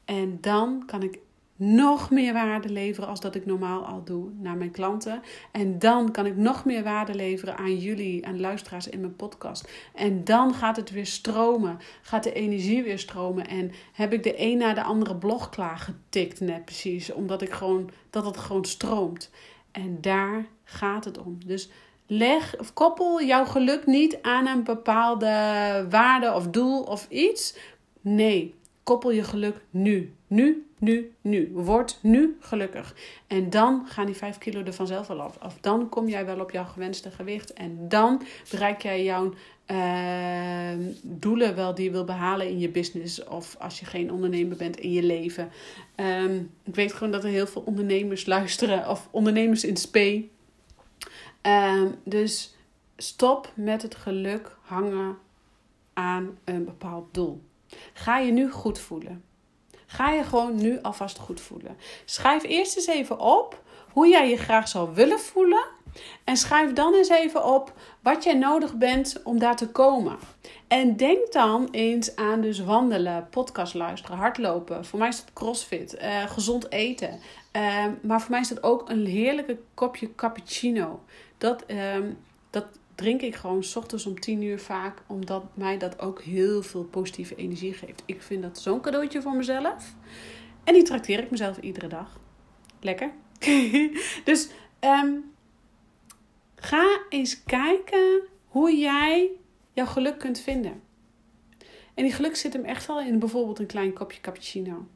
En 0.04 0.38
dan 0.40 0.82
kan 0.86 1.02
ik 1.02 1.18
nog 1.60 2.10
meer 2.10 2.32
waarde 2.32 2.68
leveren 2.68 3.08
als 3.08 3.20
dat 3.20 3.34
ik 3.34 3.46
normaal 3.46 3.84
al 3.84 4.04
doe 4.04 4.30
naar 4.34 4.56
mijn 4.56 4.70
klanten. 4.70 5.22
En 5.52 5.78
dan 5.78 6.10
kan 6.10 6.26
ik 6.26 6.36
nog 6.36 6.64
meer 6.64 6.82
waarde 6.82 7.14
leveren 7.14 7.56
aan 7.56 7.76
jullie 7.76 8.22
en 8.22 8.40
luisteraars 8.40 8.88
in 8.88 9.00
mijn 9.00 9.16
podcast. 9.16 9.70
En 9.94 10.24
dan 10.24 10.54
gaat 10.54 10.76
het 10.76 10.90
weer 10.90 11.06
stromen, 11.06 11.78
gaat 12.02 12.22
de 12.22 12.32
energie 12.32 12.82
weer 12.82 12.98
stromen 12.98 13.48
en 13.48 13.72
heb 13.92 14.12
ik 14.12 14.22
de 14.22 14.42
een 14.42 14.58
na 14.58 14.74
de 14.74 14.82
andere 14.82 15.16
blog 15.16 15.48
klaargetikt 15.48 16.40
net 16.40 16.64
precies, 16.64 17.12
omdat 17.12 17.42
ik 17.42 17.52
gewoon 17.52 17.90
dat 18.10 18.24
het 18.24 18.36
gewoon 18.36 18.64
stroomt. 18.64 19.30
En 19.72 20.00
daar 20.00 20.46
gaat 20.64 21.04
het 21.04 21.18
om. 21.18 21.38
Dus 21.46 21.70
leg 22.06 22.58
of 22.58 22.72
koppel 22.72 23.22
jouw 23.22 23.44
geluk 23.44 23.86
niet 23.86 24.18
aan 24.22 24.46
een 24.46 24.64
bepaalde 24.64 25.26
waarde 25.90 26.32
of 26.34 26.48
doel 26.48 26.82
of 26.82 27.06
iets. 27.08 27.56
Nee, 28.00 28.54
koppel 28.88 29.10
je 29.10 29.24
geluk 29.24 29.56
nu. 29.70 30.14
Nu, 30.26 30.66
nu, 30.78 31.12
nu. 31.20 31.50
Word 31.52 31.98
nu 32.02 32.36
gelukkig. 32.40 32.94
En 33.26 33.50
dan 33.50 33.86
gaan 33.86 34.06
die 34.06 34.14
5 34.14 34.38
kilo 34.38 34.62
er 34.62 34.72
vanzelf 34.72 35.06
wel 35.06 35.20
af. 35.20 35.38
Of 35.44 35.58
dan 35.60 35.88
kom 35.88 36.08
jij 36.08 36.26
wel 36.26 36.40
op 36.40 36.50
jouw 36.50 36.64
gewenste 36.64 37.10
gewicht. 37.10 37.52
En 37.52 37.88
dan 37.88 38.22
bereik 38.50 38.82
jij 38.82 39.04
jouw 39.04 39.32
uh, 39.66 40.86
doelen 41.02 41.54
wel 41.54 41.74
die 41.74 41.84
je 41.84 41.90
wil 41.90 42.04
behalen 42.04 42.48
in 42.48 42.58
je 42.58 42.68
business. 42.68 43.24
Of 43.24 43.56
als 43.58 43.80
je 43.80 43.86
geen 43.86 44.12
ondernemer 44.12 44.56
bent 44.56 44.80
in 44.80 44.92
je 44.92 45.02
leven. 45.02 45.50
Um, 45.96 46.50
ik 46.64 46.74
weet 46.74 46.92
gewoon 46.92 47.12
dat 47.12 47.24
er 47.24 47.30
heel 47.30 47.46
veel 47.46 47.62
ondernemers 47.66 48.26
luisteren. 48.26 48.88
Of 48.88 49.08
ondernemers 49.10 49.64
in 49.64 49.76
spe. 49.76 50.24
Um, 51.42 51.94
dus 52.04 52.54
stop 52.96 53.52
met 53.54 53.82
het 53.82 53.94
geluk 53.94 54.56
hangen 54.60 55.18
aan 55.92 56.38
een 56.44 56.64
bepaald 56.64 57.14
doel. 57.14 57.46
Ga 57.92 58.18
je 58.18 58.32
nu 58.32 58.50
goed 58.50 58.78
voelen? 58.78 59.24
Ga 59.86 60.10
je 60.10 60.22
gewoon 60.22 60.56
nu 60.56 60.78
alvast 60.82 61.18
goed 61.18 61.40
voelen? 61.40 61.76
Schrijf 62.04 62.42
eerst 62.42 62.76
eens 62.76 62.86
even 62.86 63.18
op 63.18 63.62
hoe 63.92 64.08
jij 64.08 64.28
je 64.28 64.36
graag 64.36 64.68
zou 64.68 64.94
willen 64.94 65.20
voelen. 65.20 65.66
En 66.24 66.36
schrijf 66.36 66.72
dan 66.72 66.94
eens 66.94 67.08
even 67.08 67.44
op 67.44 67.72
wat 68.02 68.24
jij 68.24 68.34
nodig 68.34 68.74
bent 68.74 69.20
om 69.24 69.38
daar 69.38 69.56
te 69.56 69.68
komen. 69.68 70.18
En 70.68 70.96
denk 70.96 71.32
dan 71.32 71.68
eens 71.70 72.16
aan 72.16 72.40
dus 72.40 72.64
wandelen, 72.64 73.28
podcast 73.30 73.74
luisteren, 73.74 74.16
hardlopen. 74.16 74.84
Voor 74.84 74.98
mij 74.98 75.08
is 75.08 75.16
dat 75.16 75.32
crossfit, 75.32 75.94
uh, 76.02 76.30
gezond 76.30 76.72
eten. 76.72 77.20
Uh, 77.52 77.84
maar 78.02 78.20
voor 78.20 78.30
mij 78.30 78.40
is 78.40 78.48
dat 78.48 78.62
ook 78.62 78.90
een 78.90 79.06
heerlijke 79.06 79.58
kopje 79.74 80.14
cappuccino. 80.14 81.00
Dat, 81.38 81.64
uh, 81.66 81.96
dat 82.50 82.66
drink 82.98 83.22
ik 83.22 83.34
gewoon 83.34 83.64
s 83.64 83.76
ochtends 83.76 84.06
om 84.06 84.20
10 84.20 84.42
uur 84.42 84.58
vaak, 84.58 85.02
omdat 85.06 85.44
mij 85.54 85.78
dat 85.78 86.00
ook 86.00 86.22
heel 86.22 86.62
veel 86.62 86.84
positieve 86.84 87.34
energie 87.34 87.72
geeft. 87.72 88.02
Ik 88.06 88.22
vind 88.22 88.42
dat 88.42 88.58
zo'n 88.58 88.80
cadeautje 88.80 89.22
voor 89.22 89.36
mezelf. 89.36 89.94
En 90.64 90.74
die 90.74 90.82
trakteer 90.82 91.18
ik 91.18 91.30
mezelf 91.30 91.58
iedere 91.58 91.86
dag. 91.86 92.20
Lekker. 92.80 93.10
dus 94.24 94.48
um, 94.80 95.32
ga 96.54 97.00
eens 97.08 97.44
kijken 97.44 98.22
hoe 98.46 98.76
jij 98.76 99.30
jouw 99.72 99.86
geluk 99.86 100.18
kunt 100.18 100.40
vinden. 100.40 100.82
En 101.94 102.04
die 102.04 102.12
geluk 102.12 102.36
zit 102.36 102.52
hem 102.52 102.64
echt 102.64 102.86
wel 102.86 103.00
in 103.00 103.18
bijvoorbeeld 103.18 103.58
een 103.58 103.66
klein 103.66 103.92
kopje 103.92 104.20
cappuccino. 104.20 104.86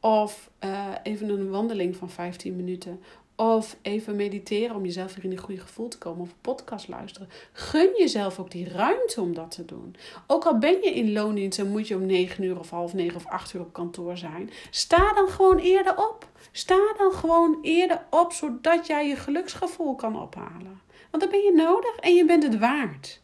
Of 0.00 0.50
uh, 0.64 0.88
even 1.02 1.28
een 1.28 1.50
wandeling 1.50 1.96
van 1.96 2.10
15 2.10 2.56
minuten. 2.56 3.00
Of 3.40 3.76
even 3.82 4.16
mediteren 4.16 4.76
om 4.76 4.84
jezelf 4.84 5.14
weer 5.14 5.24
in 5.24 5.30
een 5.30 5.38
goede 5.38 5.60
gevoel 5.60 5.88
te 5.88 5.98
komen. 5.98 6.20
Of 6.20 6.28
een 6.28 6.40
podcast 6.40 6.88
luisteren. 6.88 7.28
Gun 7.52 7.90
jezelf 7.98 8.38
ook 8.38 8.50
die 8.50 8.68
ruimte 8.68 9.20
om 9.20 9.34
dat 9.34 9.50
te 9.50 9.64
doen. 9.64 9.96
Ook 10.26 10.44
al 10.44 10.58
ben 10.58 10.82
je 10.82 10.90
in 10.94 11.12
loondienst 11.12 11.58
en 11.58 11.70
moet 11.70 11.88
je 11.88 11.94
om 11.94 12.06
9 12.06 12.44
uur 12.44 12.58
of 12.58 12.70
half 12.70 12.94
9 12.94 13.16
of 13.16 13.26
8 13.26 13.52
uur 13.52 13.60
op 13.60 13.72
kantoor 13.72 14.16
zijn. 14.16 14.50
Sta 14.70 15.12
dan 15.12 15.28
gewoon 15.28 15.58
eerder 15.58 15.96
op. 15.96 16.28
Sta 16.52 16.94
dan 16.98 17.12
gewoon 17.12 17.58
eerder 17.62 18.04
op 18.10 18.32
zodat 18.32 18.86
jij 18.86 19.08
je 19.08 19.16
geluksgevoel 19.16 19.94
kan 19.94 20.22
ophalen. 20.22 20.80
Want 21.10 21.22
dat 21.22 21.30
ben 21.30 21.42
je 21.42 21.52
nodig 21.54 21.96
en 21.96 22.14
je 22.14 22.24
bent 22.24 22.42
het 22.42 22.58
waard. 22.58 23.20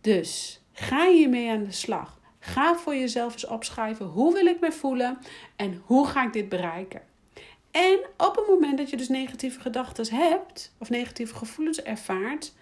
Dus 0.00 0.60
ga 0.72 1.08
hiermee 1.08 1.50
aan 1.50 1.64
de 1.64 1.72
slag. 1.72 2.18
Ga 2.38 2.76
voor 2.76 2.94
jezelf 2.94 3.32
eens 3.32 3.46
opschrijven 3.46 4.06
hoe 4.06 4.32
wil 4.32 4.46
ik 4.46 4.60
me 4.60 4.72
voelen 4.72 5.18
en 5.56 5.82
hoe 5.84 6.06
ga 6.06 6.26
ik 6.26 6.32
dit 6.32 6.48
bereiken. 6.48 7.07
En 7.78 7.98
op 8.16 8.36
het 8.36 8.46
moment 8.46 8.78
dat 8.78 8.90
je 8.90 8.96
dus 8.96 9.08
negatieve 9.08 9.60
gedachten 9.60 10.14
hebt 10.16 10.74
of 10.78 10.90
negatieve 10.90 11.34
gevoelens 11.34 11.82
ervaart, 11.82 12.54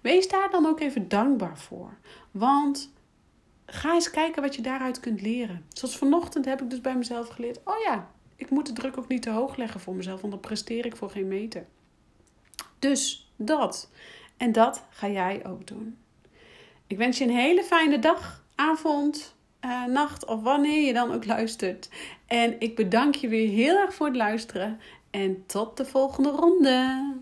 wees 0.00 0.28
daar 0.28 0.50
dan 0.50 0.66
ook 0.66 0.80
even 0.80 1.08
dankbaar 1.08 1.58
voor. 1.58 1.98
Want 2.30 2.92
ga 3.66 3.94
eens 3.94 4.10
kijken 4.10 4.42
wat 4.42 4.54
je 4.54 4.62
daaruit 4.62 5.00
kunt 5.00 5.20
leren. 5.20 5.66
Zoals 5.68 5.96
vanochtend 5.96 6.44
heb 6.44 6.62
ik 6.62 6.70
dus 6.70 6.80
bij 6.80 6.96
mezelf 6.96 7.28
geleerd: 7.28 7.60
oh 7.64 7.78
ja, 7.84 8.10
ik 8.36 8.50
moet 8.50 8.66
de 8.66 8.72
druk 8.72 8.98
ook 8.98 9.08
niet 9.08 9.22
te 9.22 9.30
hoog 9.30 9.56
leggen 9.56 9.80
voor 9.80 9.94
mezelf, 9.94 10.20
want 10.20 10.32
dan 10.32 10.42
presteer 10.42 10.86
ik 10.86 10.96
voor 10.96 11.10
geen 11.10 11.28
meter. 11.28 11.66
Dus 12.78 13.32
dat. 13.36 13.90
En 14.36 14.52
dat 14.52 14.84
ga 14.90 15.08
jij 15.08 15.46
ook 15.46 15.66
doen. 15.66 15.98
Ik 16.86 16.96
wens 16.96 17.18
je 17.18 17.24
een 17.24 17.36
hele 17.36 17.62
fijne 17.62 17.98
dag, 17.98 18.44
avond, 18.54 19.34
uh, 19.64 19.84
nacht 19.84 20.24
of 20.24 20.42
wanneer 20.42 20.86
je 20.86 20.92
dan 20.92 21.12
ook 21.12 21.26
luistert. 21.26 21.88
En 22.26 22.60
ik 22.60 22.76
bedank 22.76 23.14
je 23.14 23.28
weer 23.28 23.48
heel 23.48 23.76
erg 23.76 23.94
voor 23.94 24.06
het 24.06 24.16
luisteren. 24.16 24.80
En 25.10 25.46
tot 25.46 25.76
de 25.76 25.84
volgende 25.84 26.30
ronde. 26.30 27.12